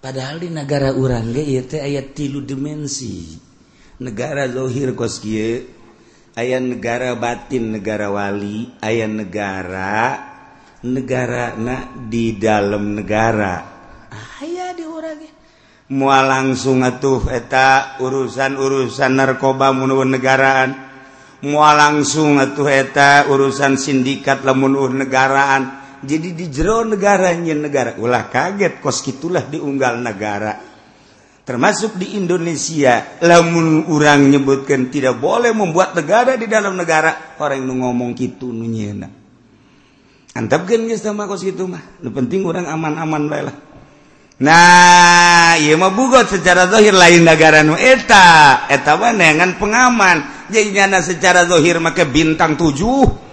[0.00, 3.36] Padahal di negara urang ge ieu teh aya tilu dimensi.
[3.96, 5.75] Negara lohir kos kieu
[6.36, 8.70] ayah negara batin negara wali.
[8.84, 9.96] Ayah negara
[10.84, 13.54] negara na di dalam negara.
[14.38, 14.84] Aya di
[15.86, 20.74] mua langsung atuh eta urusan-urusan narkoba munuh negaraan.
[21.46, 25.86] Mua langsung atuh eta urusan sindikat lemunuh negaraan.
[26.02, 27.94] Jadi di jero negaranya negara.
[28.02, 30.65] Ulah kaget kos gitulah diunggal negara.
[31.46, 37.86] Termasuk di Indonesia lamun orang nyebutkan tidak boleh membuat negara di dalam negara orang yang
[37.86, 39.06] ngomong gitu nunyena
[40.36, 43.56] antap kan geus sama kos gitu mah lu penting orang aman-aman bae lah.
[44.36, 48.68] Nah iya mah bugot secara zahir lain negara nu eta.
[48.68, 50.44] Eta dengan pengaman.
[50.52, 53.24] Jadi nyana secara zahir make bintang tujuh.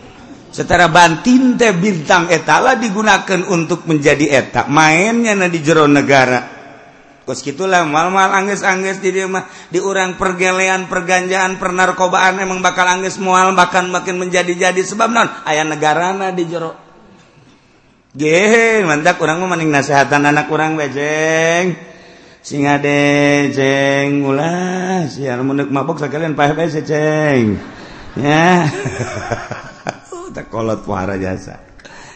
[0.48, 4.72] Secara bantin teh bintang eta lah digunakan untuk menjadi eta.
[4.72, 6.63] Mainnya na di jero negara
[7.24, 13.56] gitulah mal-mal angges-angges di dia mah di orang pergelean perganjaan pernarkobaan emang bakal angges mual
[13.56, 16.84] bahkan makin menjadi-jadi sebab non ayah negarana di jero
[18.14, 21.74] Geh, mantap orang mau mending nasihatan anak orang bejeng.
[22.46, 27.58] Singa de jeng ulah siar munuk mabok sekalian pahe bae ceng.
[28.14, 28.70] Ya.
[30.38, 31.58] tak kolot puara jasa.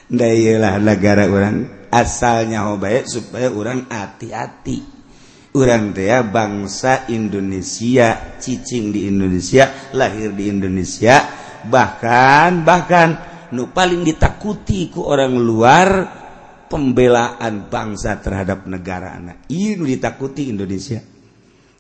[0.05, 4.96] Da lah negara orang asalnya baik supaya orang hati-hati
[5.97, 11.25] ya bangsa Indonesia ccing di Indonesia lahir di Indonesia.
[11.67, 13.09] Bahkan bahkan
[13.55, 15.89] nu paling ditakutiku orang luar
[16.67, 20.99] pembelaan bangsa terhadap negara anak ini ditakuti Indonesia.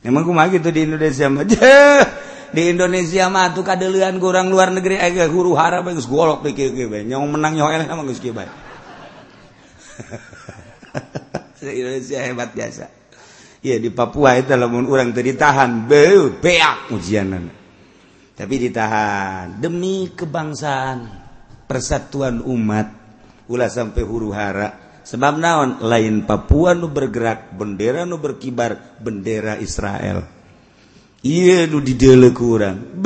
[0.01, 1.27] Emangku gitu di Indonesia
[2.55, 7.59] di Indonesia mah tuh kadelian orang luar negeri agak huru hara bagus golok yang menang
[11.75, 12.96] Indonesia hebat biasa
[13.61, 16.37] ya di Papua itu lamun orang tadi ditahan beu
[16.93, 17.49] ujianan
[18.37, 21.09] tapi ditahan demi kebangsaan
[21.65, 22.87] persatuan umat
[23.49, 25.01] ulah sampai huru hara.
[25.07, 30.21] Sebab naon lain Papua nu bergerak bendera nu berkibar bendera Israel.
[31.25, 33.01] Iya nu didele kurang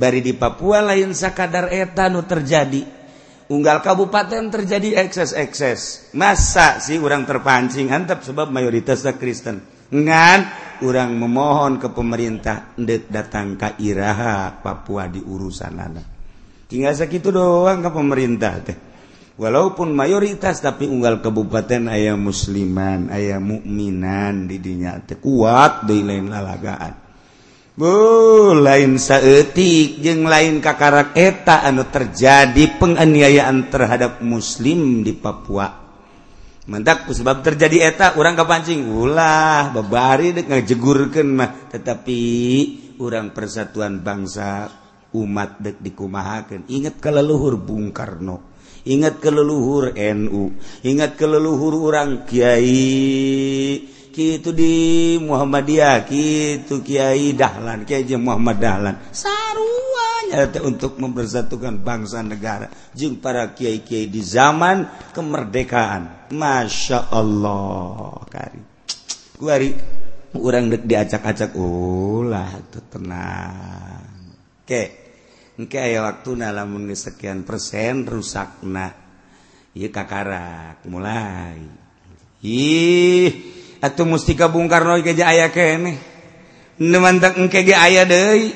[0.00, 2.95] bari di Papua lain sakadar eta nu terjadi.
[3.52, 7.90] unggal kabupaten terjadi ekses-ekses masa sih orang terpancing?
[7.90, 9.62] Antap sebab mayoritasnya Kristen.
[9.86, 10.40] Ngan
[10.82, 16.06] orang memohon ke pemerintah ndek datang ke Iraha Papua di urusan anak
[16.66, 18.78] tinggal segitu doang ke pemerintah teh.
[19.36, 27.05] Walaupun mayoritas tapi unggal kabupaten ayah musliman ayah mukminan didinya teh kuat di lain lalagaan.
[27.76, 35.84] Bu lain saetik jeung lain kakara eta anu terjadi penganiayaan terhadap muslim di Papua.
[36.72, 42.20] Mentak sebab terjadi eta orang kapancing ulah babari dek ngajegurkeun mah tetapi
[42.96, 44.72] orang persatuan bangsa
[45.12, 46.72] umat dek dikumahakeun.
[46.72, 48.56] Ingat ke leluhur Bung Karno.
[48.88, 50.56] Ingat ke leluhur NU.
[50.80, 54.74] Ingat ke leluhur orang Kiai itu di
[55.20, 58.96] Muhammadiyah gitu Kyai Dahlan Kyai Muhammad Dahlan.
[59.12, 62.72] Saruanya untuk mempersatukan bangsa negara.
[62.96, 66.32] Jeng para kiai-kiai di zaman kemerdekaan.
[66.32, 68.60] Masya Allah kari.
[69.36, 69.68] Kuari
[70.32, 74.04] orang dek diacak-acak ulah itu tenang.
[74.64, 78.92] Oke aya waktu lamun sekian persen rusak nah
[79.76, 81.60] iya kakarak mulai.
[82.40, 83.55] Ih
[83.86, 85.94] Atuh mustika Bung Karno ke aya kene.
[86.82, 88.50] Nemantak engke ge aya deui.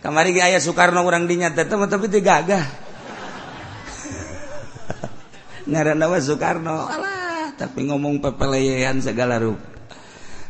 [0.00, 2.64] Kamari ge aya Soekarno urang dinyata tapi teu gagah.
[5.68, 6.88] Ngaranna mah Soekarno.
[6.88, 9.76] Alah, tapi ngomong pepeleyean segala rupa.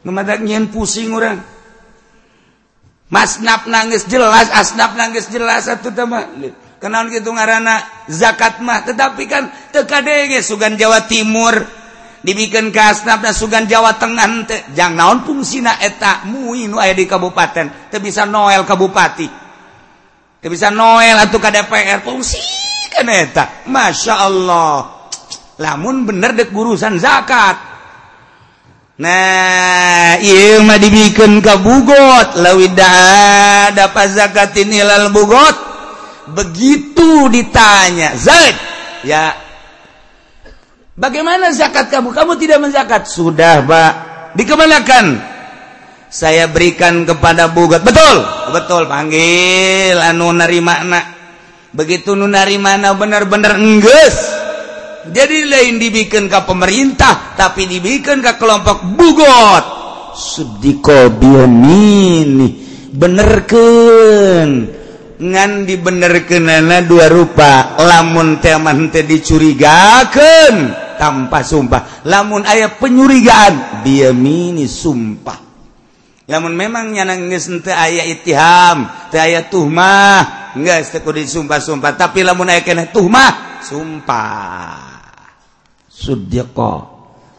[0.00, 1.36] ngemadak nyen pusing orang
[3.12, 6.24] masnap nangis jelas asnap nangis jelas satu tema
[6.84, 7.80] kenal gitu ngarana
[8.12, 8.84] zakat mah.
[8.84, 11.83] Tetapi kan tekadenges sugan Jawa Timur.
[12.24, 14.56] dibikin kasnapna Sugan Jawa Tengah te.
[14.72, 16.24] jangan naon fungsina eta?
[16.24, 17.92] Muin aya di kabupaten.
[17.92, 19.28] Teu bisa noel ka bupati
[20.40, 22.40] teu bisa noel atau ka DPR fungsi
[22.88, 23.44] kana eta.
[23.68, 25.08] Masya Allah.
[25.60, 27.56] Lamun bener dek urusan zakat.
[29.00, 32.40] Nah ieu mah dibikin ka bugot.
[32.40, 35.56] Leuwih da zakatin ilal bugot.
[36.24, 38.56] Begitu ditanya zaid
[39.04, 39.43] ya
[40.94, 42.14] Bagaimana zakat kamu?
[42.14, 43.10] Kamu tidak menzakat.
[43.10, 43.92] Sudah, Pak.
[44.38, 45.18] Dikemanakan?
[46.06, 47.82] Saya berikan kepada bugat.
[47.82, 48.22] Betul.
[48.54, 51.02] Betul, panggil anu narimakna.
[51.74, 54.30] Begitu nu narimakna benar-benar enggeus.
[55.10, 59.64] Jadi lain dibikin ke pemerintah, tapi dibikin ke kelompok bugot.
[60.14, 62.62] Sudiko biomini.
[62.94, 64.70] Benerkan
[65.18, 72.04] ngan dibenerkenana dua rupa lamun teman teh dicurigakan tanpa sumpah.
[72.08, 75.38] Lamun ayat penyurigaan dia mini sumpah.
[76.24, 80.54] Lamun memang nyanangis ente ayat itiham te ayat tuhmah.
[80.54, 84.78] Enggak setekudi sumpah-sumpah tapi lamun ayat kena tuhmah sumpah.
[85.90, 86.74] Sudyaqo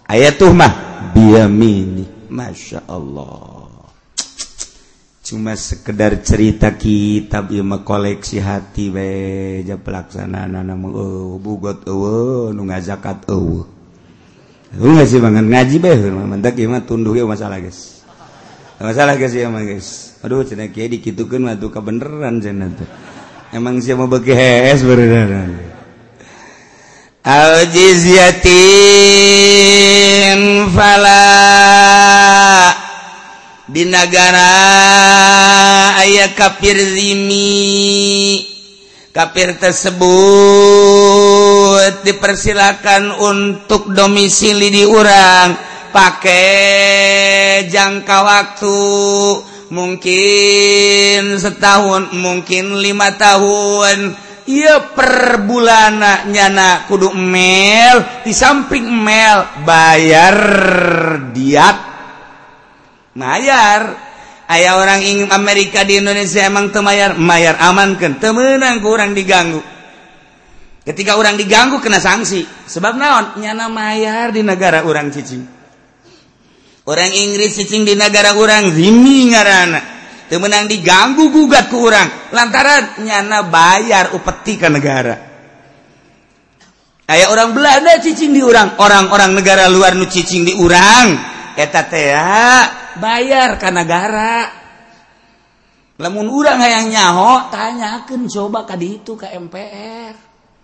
[0.05, 0.71] ayat tuhmah
[1.15, 3.54] biamini Masya Allah.
[5.25, 12.69] cuma sekedar cerita kitab ilmu koleksi hati beja pelaksana nama oh bugot oh, oh nu
[12.69, 13.75] ngazakat oh, oh
[14.75, 18.03] Lu sih banget ngaji be mentak ieu iya mah tunduk ya masalah guys.
[18.75, 20.19] Masalah guys ya mah guys.
[20.19, 22.83] Aduh cenah kieu dikitukeun mah tuh kebeneran cenah tuh.
[23.55, 25.63] Emang sia mah beuki hees beneran.
[27.23, 28.51] Al jizyatin
[30.75, 31.24] fala
[33.75, 34.55] di negara
[35.99, 38.39] ayah kafir zimi.
[39.11, 40.03] Kafir tersebut
[42.07, 45.55] dipersilakan untuk domisili di orang
[45.91, 48.79] pakai jangka waktu
[49.71, 54.23] mungkin setahun mungkin lima tahun.
[54.45, 55.99] Ia perbulan
[56.31, 60.37] nyana kudu email di samping email bayar
[61.33, 61.94] diat
[63.15, 63.81] mayar.
[64.45, 67.57] Ayaah orang ingin Amerika di Indonesia emang temayar mayar.
[67.57, 69.57] Amankan temenang kurang diganggu.
[70.85, 73.41] Ketika orang diganggu kena sanksi sebab naon?
[73.41, 75.41] Nyana mayar di negara orang cicing.
[76.85, 79.81] Orang Inggris cicing di negara orang zimi ngarana.
[80.29, 85.15] Temenang diganggu gugat ke orang lantaran nyana bayar upeti ke negara.
[87.09, 91.17] Aya orang Belanda cicing di orang orang-orang negara luar nu cicing di orang
[91.57, 92.13] eta teh
[92.99, 94.51] bayar ke negara
[95.95, 100.15] lemun urang yang nyaho tanyakan coba kadi itu ke MPR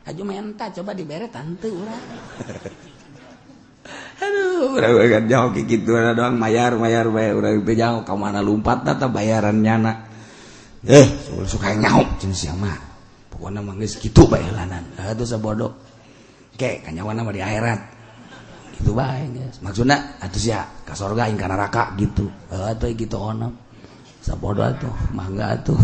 [0.01, 2.05] Haju menta coba dibere tante urang
[4.21, 8.13] Aduh, urang kan jauh kayak gitu ada doang bayar bayar bayar urang itu jauh ke
[8.13, 9.97] mana lompat tata bayarannya nak.
[10.85, 11.07] Eh,
[11.49, 12.77] suka nyaho jeung sia mah.
[13.33, 14.93] Pokona mah geus kitu baelanan.
[15.01, 15.73] Aduh sabodo.
[16.53, 17.81] Oke, kanyawana mah di akhirat.
[18.81, 22.25] itu baik ya maksudnya itu sih ya ke sorga ingkar neraka gitu.
[22.49, 23.53] Eh itu gitu onam.
[24.21, 25.77] Sapodo tuh mangga tuh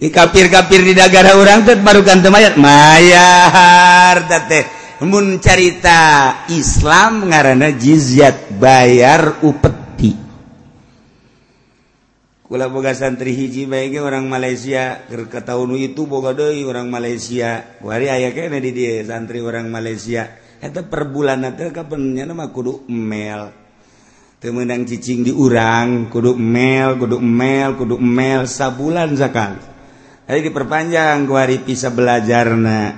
[0.00, 2.56] I kapir kapir di negara orang tuh baru kan mayat.
[2.56, 4.64] Mayar tete
[5.04, 6.00] mun cerita
[6.48, 10.16] Islam ngarana jizyat bayar upeti.
[12.48, 17.76] Kula boga santri hiji baiknya orang Malaysia ke tahun itu boga doi orang Malaysia.
[17.84, 20.39] Wari ayah kayaknya di dia santri orang Malaysia.
[20.60, 22.52] eta perbulan kapannya nama?
[22.52, 23.50] Kudu mel.
[24.40, 29.60] Temenang cicing diurang kudu mel kudu mel kudu mel sabulan sekali
[30.30, 32.94] ayo diperpanjang ku hari bisa belajar na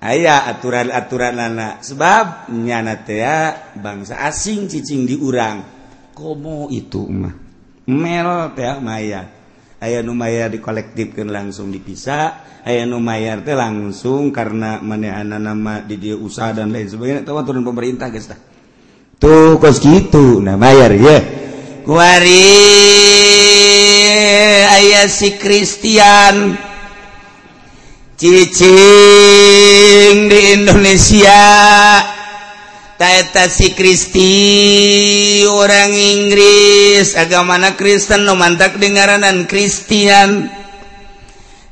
[0.00, 5.80] aya aturan-aturan anak sebab nyana tea bangsa asing cicing diurang
[6.20, 7.34] komo itu mah.
[7.90, 9.39] Mel teh maya.
[9.80, 16.52] aya Numayar dikolektifkan langsung dipisah aya Numayar teh langsung karena manehan nama di dia usaha
[16.52, 17.24] dan lain sebagainya.
[17.24, 18.28] Tahu turun pemerintah guys
[19.20, 21.20] tuh kos gitu nah bayar ya
[21.84, 22.56] kuari
[24.80, 26.56] ayah si Kristen
[28.20, 28.68] cicing
[30.28, 31.40] di Indonesia.
[33.00, 34.32] Taetasi Kristi
[35.48, 37.16] orang Inggris.
[37.16, 40.52] Agama Kristen no mantap dengaranan Kristen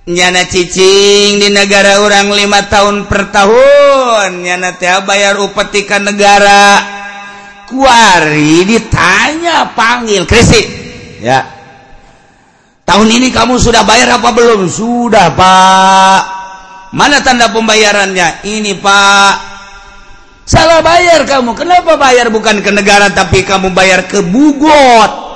[0.08, 4.40] nyana cicing di negara orang lima tahun per tahun.
[4.40, 6.96] Nyana teh bayar upeti ka negara.
[7.68, 10.64] Kuari ditanya panggil Kristi.
[11.20, 11.44] Ya.
[12.88, 14.64] Tahun ini kamu sudah bayar apa belum?
[14.64, 16.22] Sudah pak.
[16.96, 18.48] Mana tanda pembayarannya?
[18.48, 19.47] Ini Pak
[20.48, 21.52] salah bayar kamu.
[21.52, 22.32] Kenapa bayar?
[22.32, 25.28] Bukan ke negara tapi kamu bayar ke bugot.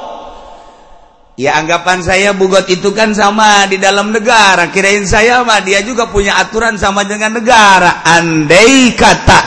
[1.36, 4.72] Ya anggapan saya bugot itu kan sama di dalam negara.
[4.72, 8.04] Kirain saya mah dia juga punya aturan sama dengan negara.
[8.04, 9.40] Andai kata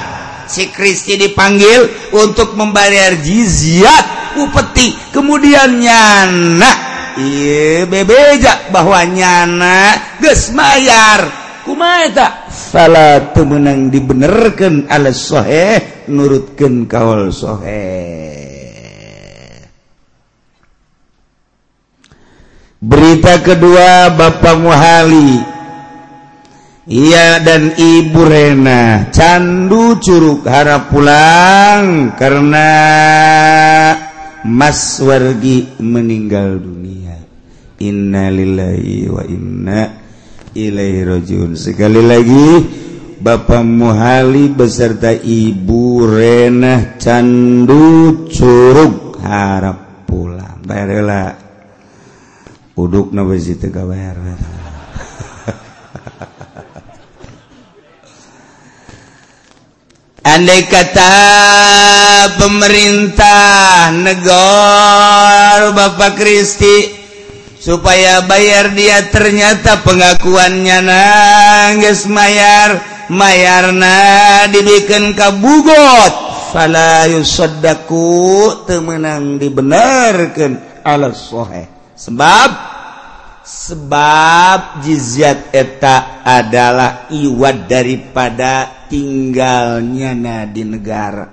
[0.46, 6.74] si Kristi dipanggil untuk membayar jizyat upeti kemudian nyana.
[7.16, 11.32] Iya bebeja bahwa nyana ges mayar
[12.56, 18.46] salah temenang dibenerkan alasshoeh nurutkan kaolshoeh
[22.86, 25.42] berita kedua Bapak muhali.
[26.86, 29.10] Iya dan Ibu Rena.
[29.10, 32.70] Candu Curug harap pulang karena
[34.46, 37.18] Mas Wargi meninggal dunia.
[37.82, 40.05] Innalillahi wa inna
[40.56, 42.48] Ilairojun sekali lagi
[43.20, 50.64] Bapak Muhali beserta Ibu Renah candu Curug harap pulang.
[50.64, 51.36] Barela
[52.80, 54.16] uduk na besi teu kabayar.
[60.40, 61.12] Andai kata
[62.40, 67.05] pemerintah negor Bapak Kristi
[67.66, 72.94] supaya bayar dia ternyata pengakuannya nangis mayar.
[73.06, 76.14] Mayarna dibikin kabugot.
[76.54, 78.06] Falayusaddaku
[78.66, 81.94] temenang dibenarkan ala sohe.
[81.94, 82.50] Sebab
[83.46, 91.30] sebab jizyat eta adalah iwat daripada tinggalnya na di negara.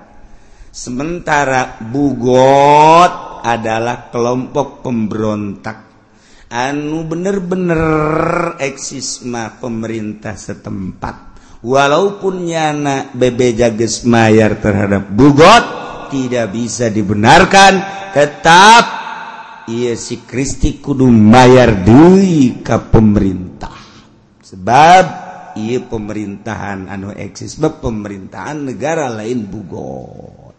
[0.69, 5.92] Sementara bugot adalah kelompok pemberontak
[6.53, 7.81] anu bener-bener
[8.61, 11.33] eksisma pemerintah setempat.
[11.65, 15.65] Walaupun nyana bebe jages mayar terhadap bugot
[16.13, 17.81] tidak bisa dibenarkan
[18.13, 18.85] tetap
[19.73, 23.73] ia si Kristi kudu mayar deui ka pemerintah.
[24.45, 25.05] Sebab
[25.57, 30.53] ia pemerintahan anu eksis pemerintahan negara lain bugot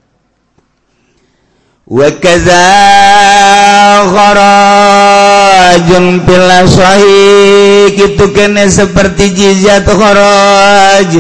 [5.90, 11.12] jung pilaswahi gitu kene seperti jizat kharaj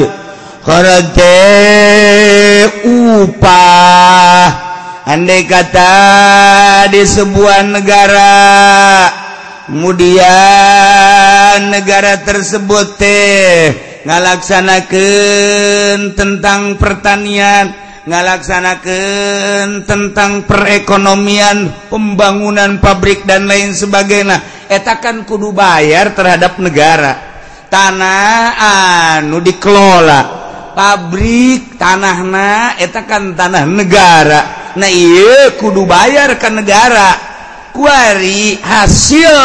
[0.63, 4.47] kharaj e upah.
[5.03, 8.31] Andai kata di sebuah negara
[9.67, 13.75] kemudian negara tersebut teh
[14.07, 24.67] ngalaksanakan tentang pertanian ngalaksanakan tentang perekonomian pembangunan pabrik dan lain sebagainya.
[24.67, 27.13] Etakan kudu bayar terhadap negara.
[27.71, 28.59] Tanah
[29.17, 30.43] anu dikelola.
[30.73, 34.73] Pabrik tanahna etakan tanah negara.
[34.73, 37.31] Nah iya kudu bayar ke negara.
[37.73, 39.37] Kuari hasil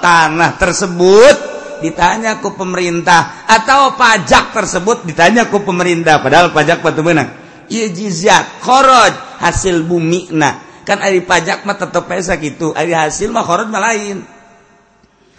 [0.00, 1.36] tanah tersebut
[1.84, 6.24] ditanya ku pemerintah atau pajak tersebut ditanya ku pemerintah.
[6.24, 7.43] Padahal pajak batu menang
[7.90, 9.10] jiziat koro
[9.42, 10.62] hasil bumi nah.
[10.84, 14.20] Kan hari pajak mah tetap pesa gitu hari hasil mah koro lain.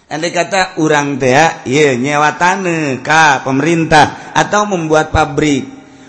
[0.05, 1.33] Andai kata orang teh
[1.65, 5.65] iya nyewa tanah ka pemerintah atau membuat pabrik.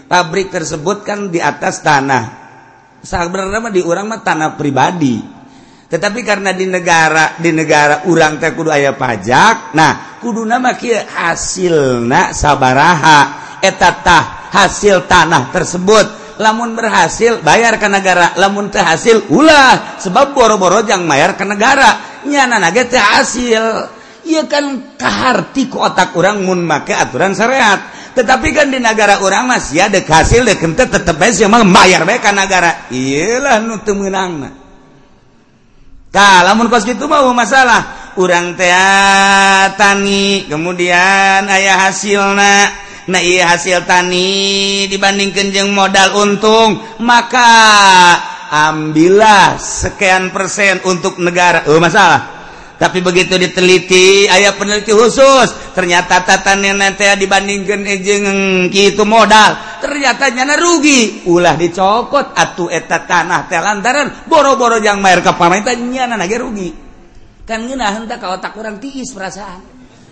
[0.06, 2.24] Pabrik tersebut kan di atas tanah.
[3.00, 5.36] Sebenarnya di orang mah tanah pribadi.
[5.86, 11.06] Tetapi karena di negara di negara orang teh kudu ayah pajak nah kudu nama kia
[11.06, 16.38] hasil nak sabaraha etatah hasil tanah tersebut.
[16.40, 18.36] Lamun berhasil bayar ke negara.
[18.36, 19.96] Lamun terhasil ulah.
[20.00, 22.20] Sebab boro-boro yang bayar ke negara.
[22.28, 23.64] Nyana nage hasil.
[24.26, 27.78] Iya kan kaharti ku otak orang mun make aturan syariat.
[28.12, 32.24] Tetapi kan di negara orang masih ada hasil deh kente tetep aja yang bayar baik
[32.24, 32.90] ke negara.
[32.90, 34.50] Iyalah nu temenang
[36.16, 38.08] nah lamun kos gitu mau masalah.
[38.16, 38.72] Orang teh
[39.76, 47.54] tani kemudian ayah hasilnya Nah iya hasil tani dibandingkan jeng modal untung maka
[48.50, 51.70] ambillah sekian persen untuk negara.
[51.70, 52.34] Oh masalah.
[52.76, 58.24] Tapi begitu diteliti ayah peneliti khusus ternyata tatan nanti dibandingkan eh, ejeng
[58.68, 59.80] gitu modal.
[59.80, 61.24] Ternyata nyana rugi.
[61.30, 66.68] Ulah dicokot atuh eta tanah teh lantaran boro-boro yang mayar ke pemerintah nyana nage rugi.
[67.48, 69.62] Kan ngeunah henteu ka otak urang tiis perasaan.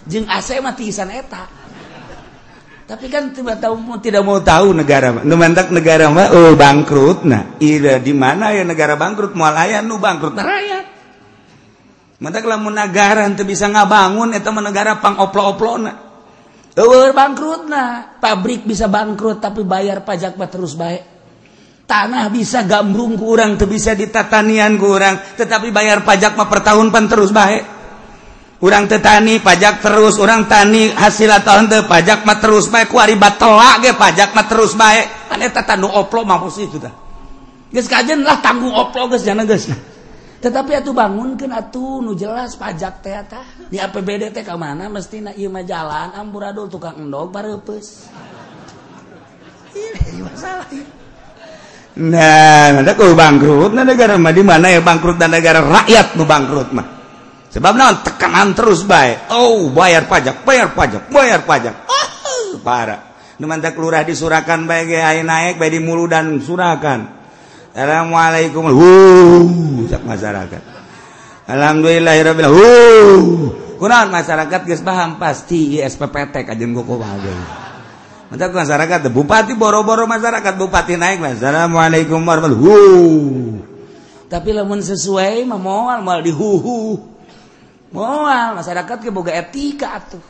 [0.09, 1.64] Jeung ase mah tiisan eta.
[2.85, 7.25] tapi kan tiba tahu mau tidak mau tahu negara numantak negara mah oh bangkrut.
[7.25, 9.33] Nah ida di mana ya negara bangkrut?
[9.33, 10.85] Mual aya nu bangkrut nah rakyat.
[12.21, 15.93] Mantak lamun negara teu bisa ngabangun eta mah negara pangoplo-oplona
[16.77, 18.21] eueuh bangkrut nah.
[18.21, 21.17] Pabrik bisa bangkrut tapi bayar pajak mah terus baik
[21.89, 27.09] tanah bisa gambrung kurang teu bisa ditatanian kurang tetapi bayar pajak mah per tahun pan
[27.09, 27.74] terus baik
[28.65, 30.17] orang tetani pajak terus.
[30.17, 34.73] Orang tani hasil tahun te pajak mah terus baik kuari batela ge pajak mah terus
[34.73, 36.95] baik kan eta tanu oplo mampus itu dah
[37.69, 39.69] geus kajen lah tanggung oplo geus jana geus.
[40.41, 45.21] Tetapi atuh bangunkeun atuh nu jelas pajak teh tah di APBD teh ka mana mesti
[45.21, 48.09] na ieu mah jalan amburadul tukang endog bareupes.
[49.75, 50.69] Ini masalah
[51.95, 54.35] Nah, ada kau bangkrut, nah negara mah.
[54.35, 56.94] Di mana ya bangkrut dan negara rakyat nu bangkrut mah.
[57.55, 58.03] Sebab naon?
[58.03, 61.75] Tekanan terus baik oh bayar pajak bayar pajak bayar pajak.
[61.87, 63.15] Oh, parah.
[63.39, 67.07] Nu mantak lurah disurakan baik ge naik baik di mulu dan surakan.
[67.71, 68.71] Assalamualaikum.
[68.75, 70.63] Huh sak masyarakat.
[71.47, 73.23] Alhamdulillahirabbil huh
[73.79, 75.23] kunaon masyarakat geus paham?
[75.23, 77.31] Pasti SPPT kajen goko bae
[78.35, 79.15] Mantak masyarakat.
[79.15, 80.59] Bupati boro-boro masyarakat.
[80.59, 83.75] Bupati naik Assalamualaikum warahmatullahi huh
[84.25, 85.61] tapi lamun sesuai mah
[86.03, 87.14] moal dihuhu
[87.95, 90.25] Moal masyarakat keboga etika atuh.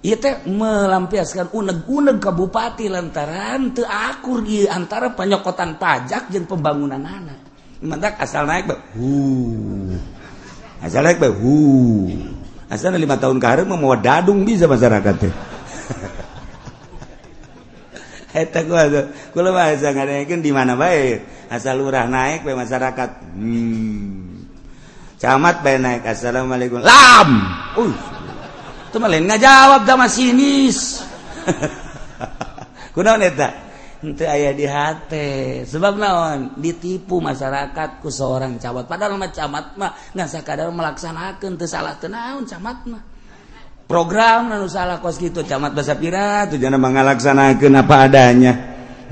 [0.00, 6.98] Ieu teh melampiaskan uneg-uneg ka bupati lantaran teu akur ieu antara penyokotan pajak jeung pembangunan
[6.98, 7.38] anak.
[7.84, 8.80] Mantak asal naik bae.
[8.98, 9.12] Hu.
[10.82, 11.30] Asal naik bae.
[11.30, 11.56] Hu.
[12.66, 15.34] Asal lima tahun ke hareup mau dadung bisa masyarakat teh.
[18.40, 21.22] Eta gua tuh, gua mah asa ngadakeun di mana bae.
[21.52, 23.10] Asal lurah naik bae masyarakat.
[23.36, 24.19] Hmm.
[25.20, 26.80] Camat bae naik assalamualaikum.
[26.80, 27.28] Lam.
[27.76, 27.92] Uy.
[28.88, 31.04] Itu malah nggak ngajawab da masinis.
[32.96, 33.52] Kunaon eta?
[34.00, 35.28] Henteu aya di hate.
[35.68, 36.56] Sebab naon?
[36.56, 38.88] Ditipu masyarakat ku seorang camat.
[38.88, 43.02] Padahal mah camat mah ngan sakadar melaksanakan teu salah teu naon camat mah.
[43.84, 48.52] Program anu salah kos kitu camat basa pira tujuanna mangalaksanakeun apa adanya.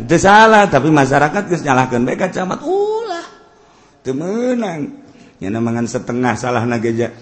[0.08, 3.28] Teu salah tapi masyarakat geus nyalahkeun bae ka camat ulah.
[4.00, 5.07] Teu meunang.
[5.62, 7.14] Mangan setengah salah nageja.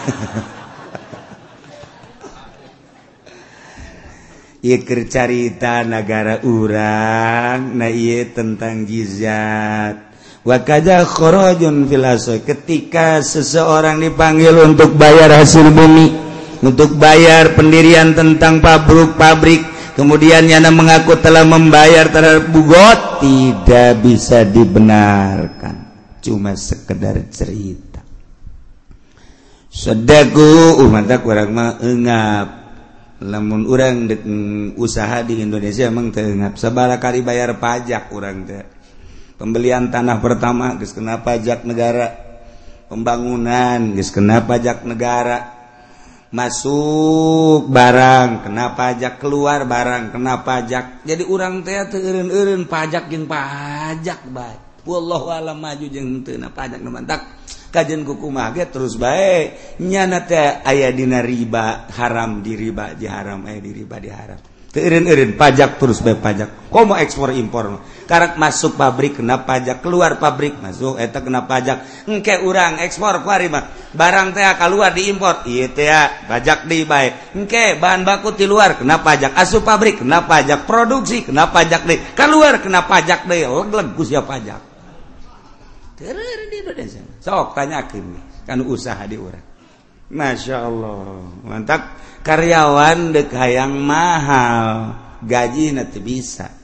[5.08, 7.88] Carita negara urang na
[8.28, 10.10] tentang gizat
[10.44, 11.88] wajahkhorojun
[12.44, 16.12] ketika seseorang dipanggil untuk bayar hasil bumi
[16.60, 19.64] untuk bayar pendirian tentang pabrik-pabrik
[19.96, 25.89] kemudian Yana mengaku telah membayar terhadap bugot tidak bisa dibenarkan
[26.20, 28.04] cuma sekedar cerita.
[29.70, 32.48] Sedaku umat kurang mah engap.
[33.20, 34.24] Lamun orang dek
[34.80, 38.64] usaha di Indonesia emang keengap sabara kali bayar pajak orang teh.
[39.36, 42.16] Pembelian tanah pertama geus kena pajak negara.
[42.88, 45.60] Pembangunan geus kena pajak negara.
[46.32, 49.20] Masuk barang kena pajak.
[49.20, 51.04] Keluar barang kena pajak.
[51.04, 56.90] Jadi orang teh teureun-eureun pajak jeung pajak baik wallahu alam maju jeung henteu pajak nu
[56.90, 57.38] mantak
[57.70, 63.46] kajian kuku mage terus baik nyana teh aya dina riba haram di riba di haram
[63.46, 66.70] aya di riba di haram Teureun-eureun pajak terus bae pajak.
[66.70, 67.82] Komo ekspor impor.
[68.06, 72.06] Karek masuk pabrik kena pajak, keluar pabrik masuk eta kena pajak.
[72.06, 73.66] Engke urang ekspor kuari mah.
[73.90, 75.90] Barang teh keluar diimpor, ieu teh
[76.30, 77.34] pajak di bae.
[77.34, 81.98] Engke bahan baku di luar kena pajak, asup pabrik kena pajak, produksi kena pajak deui.
[82.14, 84.69] Keluar kena pajak deui, leg-leg pajak.
[87.20, 88.04] sok tanyakin
[88.48, 89.44] kan usaha di orang.
[90.10, 91.22] Masya Allah.
[91.46, 91.80] Mantap.
[92.20, 94.96] Karyawan dek hayang mahal.
[95.20, 96.60] Gaji nanti bisa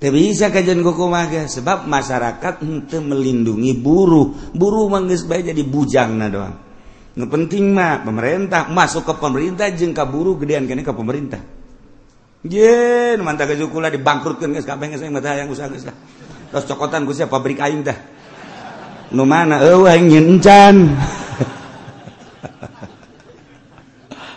[0.00, 1.44] tidak bisa kajian kuku maga.
[1.44, 4.32] Sebab masyarakat ente melindungi buruh.
[4.56, 6.56] Buruh manggis baik jadi bujang na doang.
[7.20, 8.72] Nu penting mah pemerintah.
[8.72, 11.44] Masuk ke pemerintah jeng ke buruh gedean kene ke pemerintah.
[12.40, 15.92] Jen mantap kejukula dibangkrutkan guys kabeh guys mata yang usaha guys lah.
[16.48, 18.19] Terus cokotan guys pabrik aing dah.
[19.10, 20.94] nu mana eueuh nyieun encan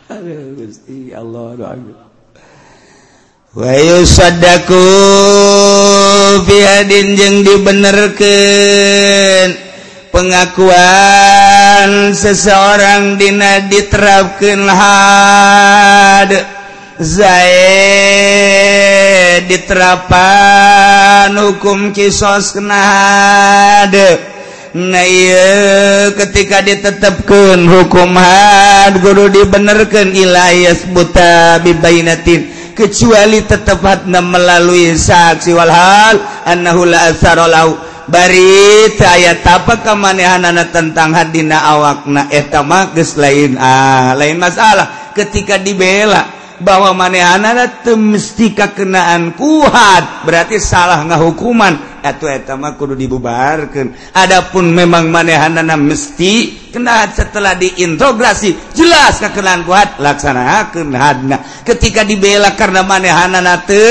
[0.09, 1.77] aduh Gusti Allah doa
[3.53, 4.81] wa yusaddaku
[6.49, 9.49] fi hadin jeung dibenerkeun
[10.09, 16.53] pengakuan seseorang dina diterapkeun had.
[17.01, 17.49] Zaid
[19.49, 24.21] diterapan hukum kisos kena hade
[26.17, 32.73] ketika ditetapkan hukuman guru dibenarkan Ilayas buta bibainatin.
[32.73, 37.77] Kecuali tetaphatna melalui saksi walhal annahu la asarolau
[38.09, 42.33] bari aya tapak kemanehanana tentang hadina awakna?
[42.33, 45.13] Eh, Eta mah geus lain ah lain masalah.
[45.13, 46.25] Ketika dibela
[46.57, 50.25] bahwa manehanana teu mesti kakenaan kuat.
[50.25, 59.61] Berarti salah ngahukuman atauama kudu dibubarkan Adapun memang manehanana mesti kena setelah diintegrasi jelas kekenaan
[59.61, 61.37] kuat laksanakan hadna.
[61.61, 63.85] Ketika dibela karena manehanana te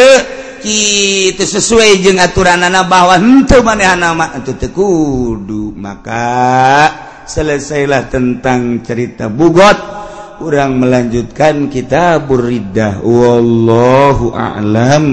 [0.63, 6.87] itu sesuai je aturan anak bahwa untuk manehana itu tekudu maka
[7.27, 10.03] selesailah tentang cerita bugot.
[10.43, 15.07] Orang melanjutkan kita buridah wallahu a'lam.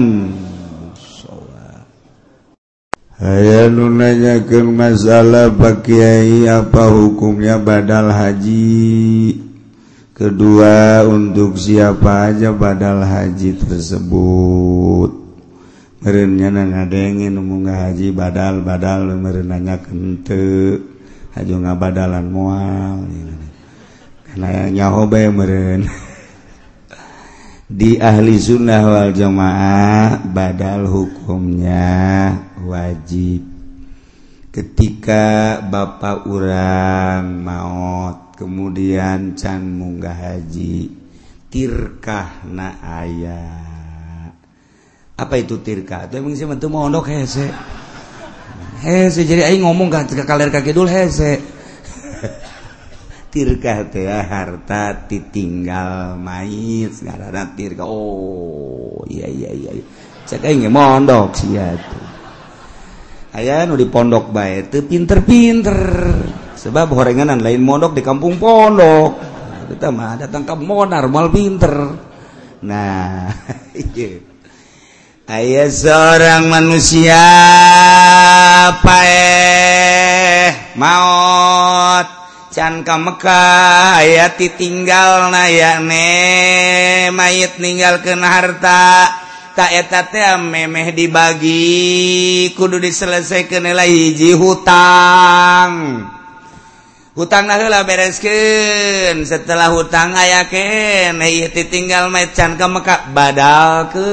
[3.20, 3.92] aya nu
[4.72, 9.36] masalah pakaiai apa hukumnya badal haji?
[10.16, 15.10] Kedua untuk siapa aja badal haji tersebut?
[16.00, 20.80] Merenya ngadengin munggah haji badal badal merenanya kente
[21.36, 25.80] haju ngabadalan moal mual nyahoba yang meren
[27.70, 33.42] di ahli sunnah wal jamaah badal hukumnya wajib.
[34.50, 40.90] Ketika Bapak urang maut kemudian can munggah haji
[41.50, 43.80] tirkah na ayah
[45.20, 46.08] apa itu tirkah?
[46.08, 47.52] Itu emang sih mentu mondok hese.
[48.80, 51.36] Hese jadi aing ngomong gak ke kaler kaki dul hese.
[53.32, 57.84] Tirkah teh harta ditinggal mait ngarana tirkah.
[57.84, 59.70] Oh iya iya iya
[60.24, 62.09] cek aing mondok sih ya tuh.
[63.34, 65.78] aya nu di pondok bae itu pinter-pinter.
[66.60, 69.16] Sebab gorenganan lain mondok di kampung pondok.
[69.70, 71.94] Kita mah datang ke monar mal pinter.
[72.66, 73.30] Nah
[75.30, 77.22] aya seorang manusia
[78.82, 82.20] paeh maut
[82.50, 85.46] can ka Mekah aya ditinggal na
[87.14, 89.19] mayit ninggal ke harta.
[89.54, 95.72] taeta memeh dibagi kudu diselesaikan nilai hiji hutang.
[97.10, 101.20] Hutanglah beresken setelah hutang ayaken
[101.68, 104.10] tinggal mecan ke Mekkak badal ke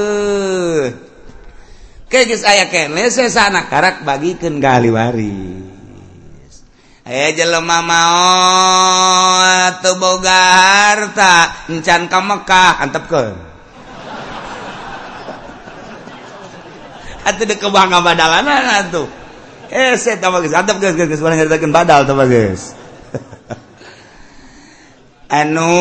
[2.10, 2.98] aya ayaken
[3.30, 5.62] sana karak bagikan kaliwari
[7.06, 10.42] aya jelema mau tuh boga
[10.92, 13.47] harta encan ke Mekkah antep ke?
[17.28, 18.48] atau dek kebangga badalan
[18.88, 19.08] tuh
[19.68, 22.26] eh saya tambah geus antep geus geus barang badal tambah
[25.28, 25.76] anu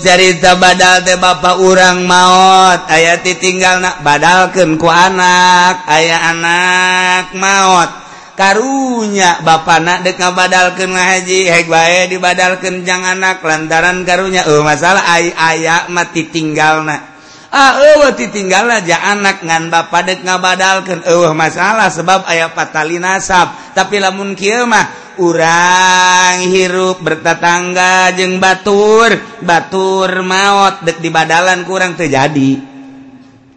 [0.00, 2.80] carita badal teh bapak urang maut.
[2.88, 5.84] Ayah ditinggal nak badalkan ku anak.
[5.84, 7.90] Ayah anak maut.
[8.38, 13.44] Karunya bapak nak dek ngabadalkan ngahaji hek bae dibadalkan jang anak.
[13.44, 17.17] Lantaran karunya oh masalah ay ayak mati tinggal nak
[17.58, 17.74] Ah,
[18.14, 24.38] ditinggal aja anak ngan bapak dek ngabadalkan eueuh masalah sebab aya patali nasab tapi lamun
[24.38, 29.42] Kimah urang hirup bertetangga jeung batur.
[29.42, 32.78] Batur maut dek di badalan kurang terjadi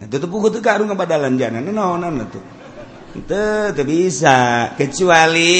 [0.02, 1.62] ngebadalan jangan
[3.86, 4.38] bisa
[4.74, 5.54] kecuali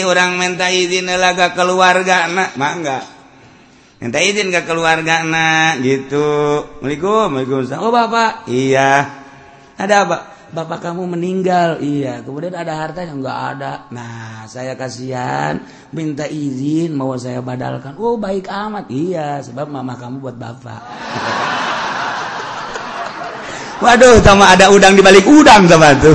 [0.00, 3.15] orang minta izin laga keluarga anak mangga
[4.06, 6.62] minta izin ke keluarga anak gitu.
[6.78, 7.82] Assalamualaikum Waalaikumsalam.
[7.82, 8.46] Oh bapak?
[8.46, 9.02] Iya.
[9.74, 10.16] Ada apa?
[10.54, 11.82] Bapak kamu meninggal?
[11.82, 12.22] Iya.
[12.22, 13.18] Kemudian ada hartanya?
[13.18, 13.90] Nggak ada.
[13.90, 15.58] Nah saya kasihan.
[15.90, 17.98] Minta izin mau saya badalkan.
[17.98, 18.86] Oh baik amat.
[18.94, 20.86] Iya sebab mama kamu buat bapak.
[23.82, 26.14] Waduh sama ada udang di balik udang sama tuh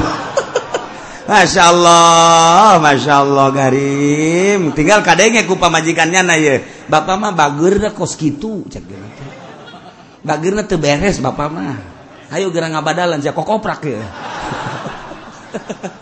[1.21, 6.65] Masya Allah Masya Allah garim tinggal kadenge ku pamajikannya na ye.
[6.89, 8.83] Bapak mah bager kos gitu cek
[10.25, 11.77] bagurna teu beres bapak mah.
[12.33, 14.01] Ayo gerang ngabadalan cek kokoprak ya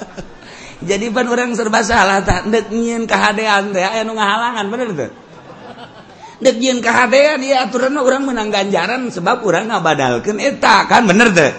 [0.89, 3.84] jadi pan orang serba salah tak dek nyin kehadean teh.
[3.84, 5.11] Aya nu ngahalangan bener teh.
[6.39, 11.51] Dek nyin kehadean ieu aturan orang menang ganjaran sebab orang ngabadalkeun eta kan bener teh.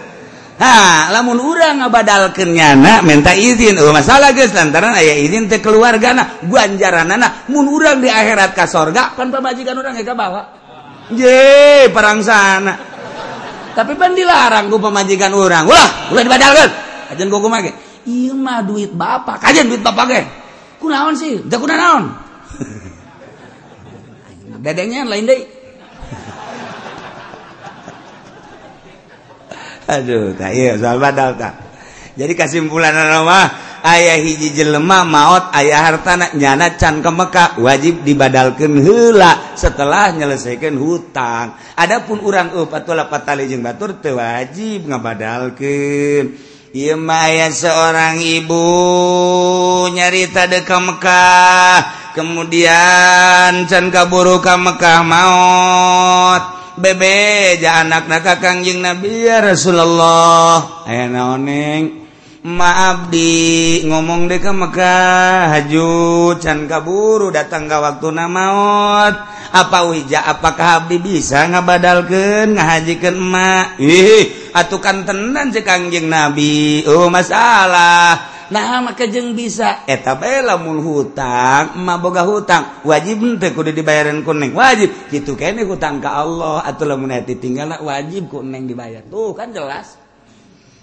[0.60, 3.80] ha lamun urang ngabadalkeun nyana minta izin.
[3.80, 7.48] Oh masalah geus lantaran aya izin teh keluargana ganjaranana.
[7.48, 10.42] Mun urang di akhirat ka sorga pan pamajikan urang ge bawa
[11.10, 12.90] ye perang sana
[13.70, 15.64] tapi pan dilarang ku pemajikan urang.
[15.64, 16.68] Ulah ulah dibadalkan
[17.14, 17.72] ajan gogo mah ge?
[18.10, 19.40] Ieu mah duit bapak.
[19.40, 20.20] Kajian duit bapak ge?
[20.80, 21.44] Kunaon sih?
[21.46, 22.04] Da kunaon?
[24.64, 25.59] Dedengnya lain deui.
[29.90, 30.38] Aduh
[32.20, 33.48] jadi kesimpulan nama
[33.80, 40.76] ayah hiji jelema maut ayah hartana nyana can ke Mekah wajib dibadalkan hela setelah menyelesaikan
[40.76, 41.56] hutang.
[41.74, 46.38] Adapun urang jeung Batur wajib ngebadalkan
[46.70, 48.62] Imaya seorang ibu
[49.90, 51.78] nyarita deka Mekah
[52.14, 56.09] kemudian can kaburu ka Mekah maut.
[56.76, 60.84] bebeja anak naka Kangjeng Nabi Rasulullah.
[60.86, 62.00] Aya naoneng
[62.40, 65.92] maafdi ngomong deka Mekah haju
[66.40, 69.14] can kaburu datang ke waktu na maut
[69.50, 73.76] apa wija Apakah Abdi bisa ngabadalken ngahajikan emak?
[73.82, 76.86] Ih atukan tenan si Kangjeng Nabi.
[76.86, 78.39] Oh masalah.
[78.50, 79.86] nah maka jeng bisa.
[79.86, 82.84] Eta bae lamun hutang maboga hutang.
[82.84, 84.90] Wajib teu kudu dibayaran kuning wajib.
[85.08, 86.66] Gitu kene hutang ke Allah.
[86.66, 89.06] Atau lamun hati tinggal wajib kuning dibayar.
[89.06, 89.96] Tuh kan jelas.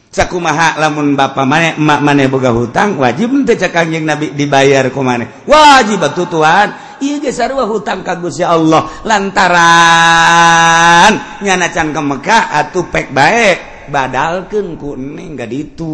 [0.08, 5.04] Sakumaha lamun bapa mana emak mana boga hutang wajib teu cek kanjing nabi dibayar ku
[5.04, 6.72] mana wajib atuh tuan
[7.04, 8.90] iya ge sarua hutang ka Gusti Allah.
[9.06, 11.14] Lantaran
[11.44, 15.94] nyana cangkem Mekah atuh pek baik badalkan kuning nggak itu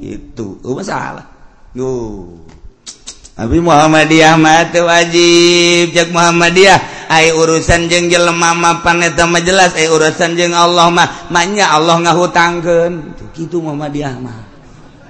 [0.00, 1.24] itu masalah
[1.76, 2.24] uh.
[3.36, 5.92] Abi Muhammadiyah mati wajib.
[5.92, 11.28] Cek Muhammadiyah ay urusan jeng jelema mah paneta mah jelas ay urusan jeng Allah mah
[11.28, 13.12] maknya Allah ngahutangkeun.
[13.36, 14.40] Gitu Muhammadiyah mah.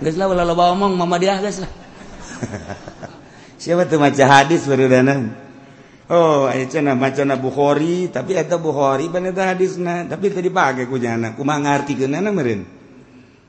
[0.03, 1.71] Geus lah ulah loba omong Muhammadiyah geus lah.
[3.63, 5.46] Siapa tuh maca hadis barudanan
[6.07, 6.71] Oh eh,
[7.35, 11.99] Bukhari tapi Bukhari hadisnya tapi tadi pakai kujana kuma ngerti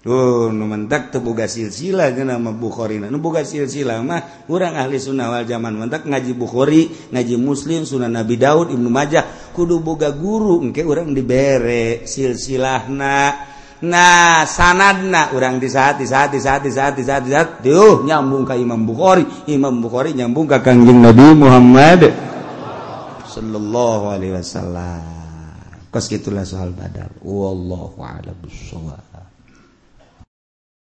[0.09, 6.33] oh, mentak terbuka silsila nama Bukhari buka silsila mah kurang ahli sunnawal zaman mentak ngaji
[6.33, 9.53] Bukhari ngaji muslim Sunan Nabi Daud Ibnu Majah.
[9.53, 13.53] Kudu boga guru engke orang dibere silsilahna.
[13.77, 17.49] Nah sanadna orang di saat di saat di saat di saat di saat di saat
[17.61, 19.21] tuh nyambung ke Imam Bukhari.
[19.45, 22.01] Imam Bukhari nyambung ke Kangjeng Nabi Muhammad.
[23.37, 25.05] sallallahu Alaihi Wasallam.
[25.93, 29.06] Kos gitulah soal badal wallahu a'lam bishawab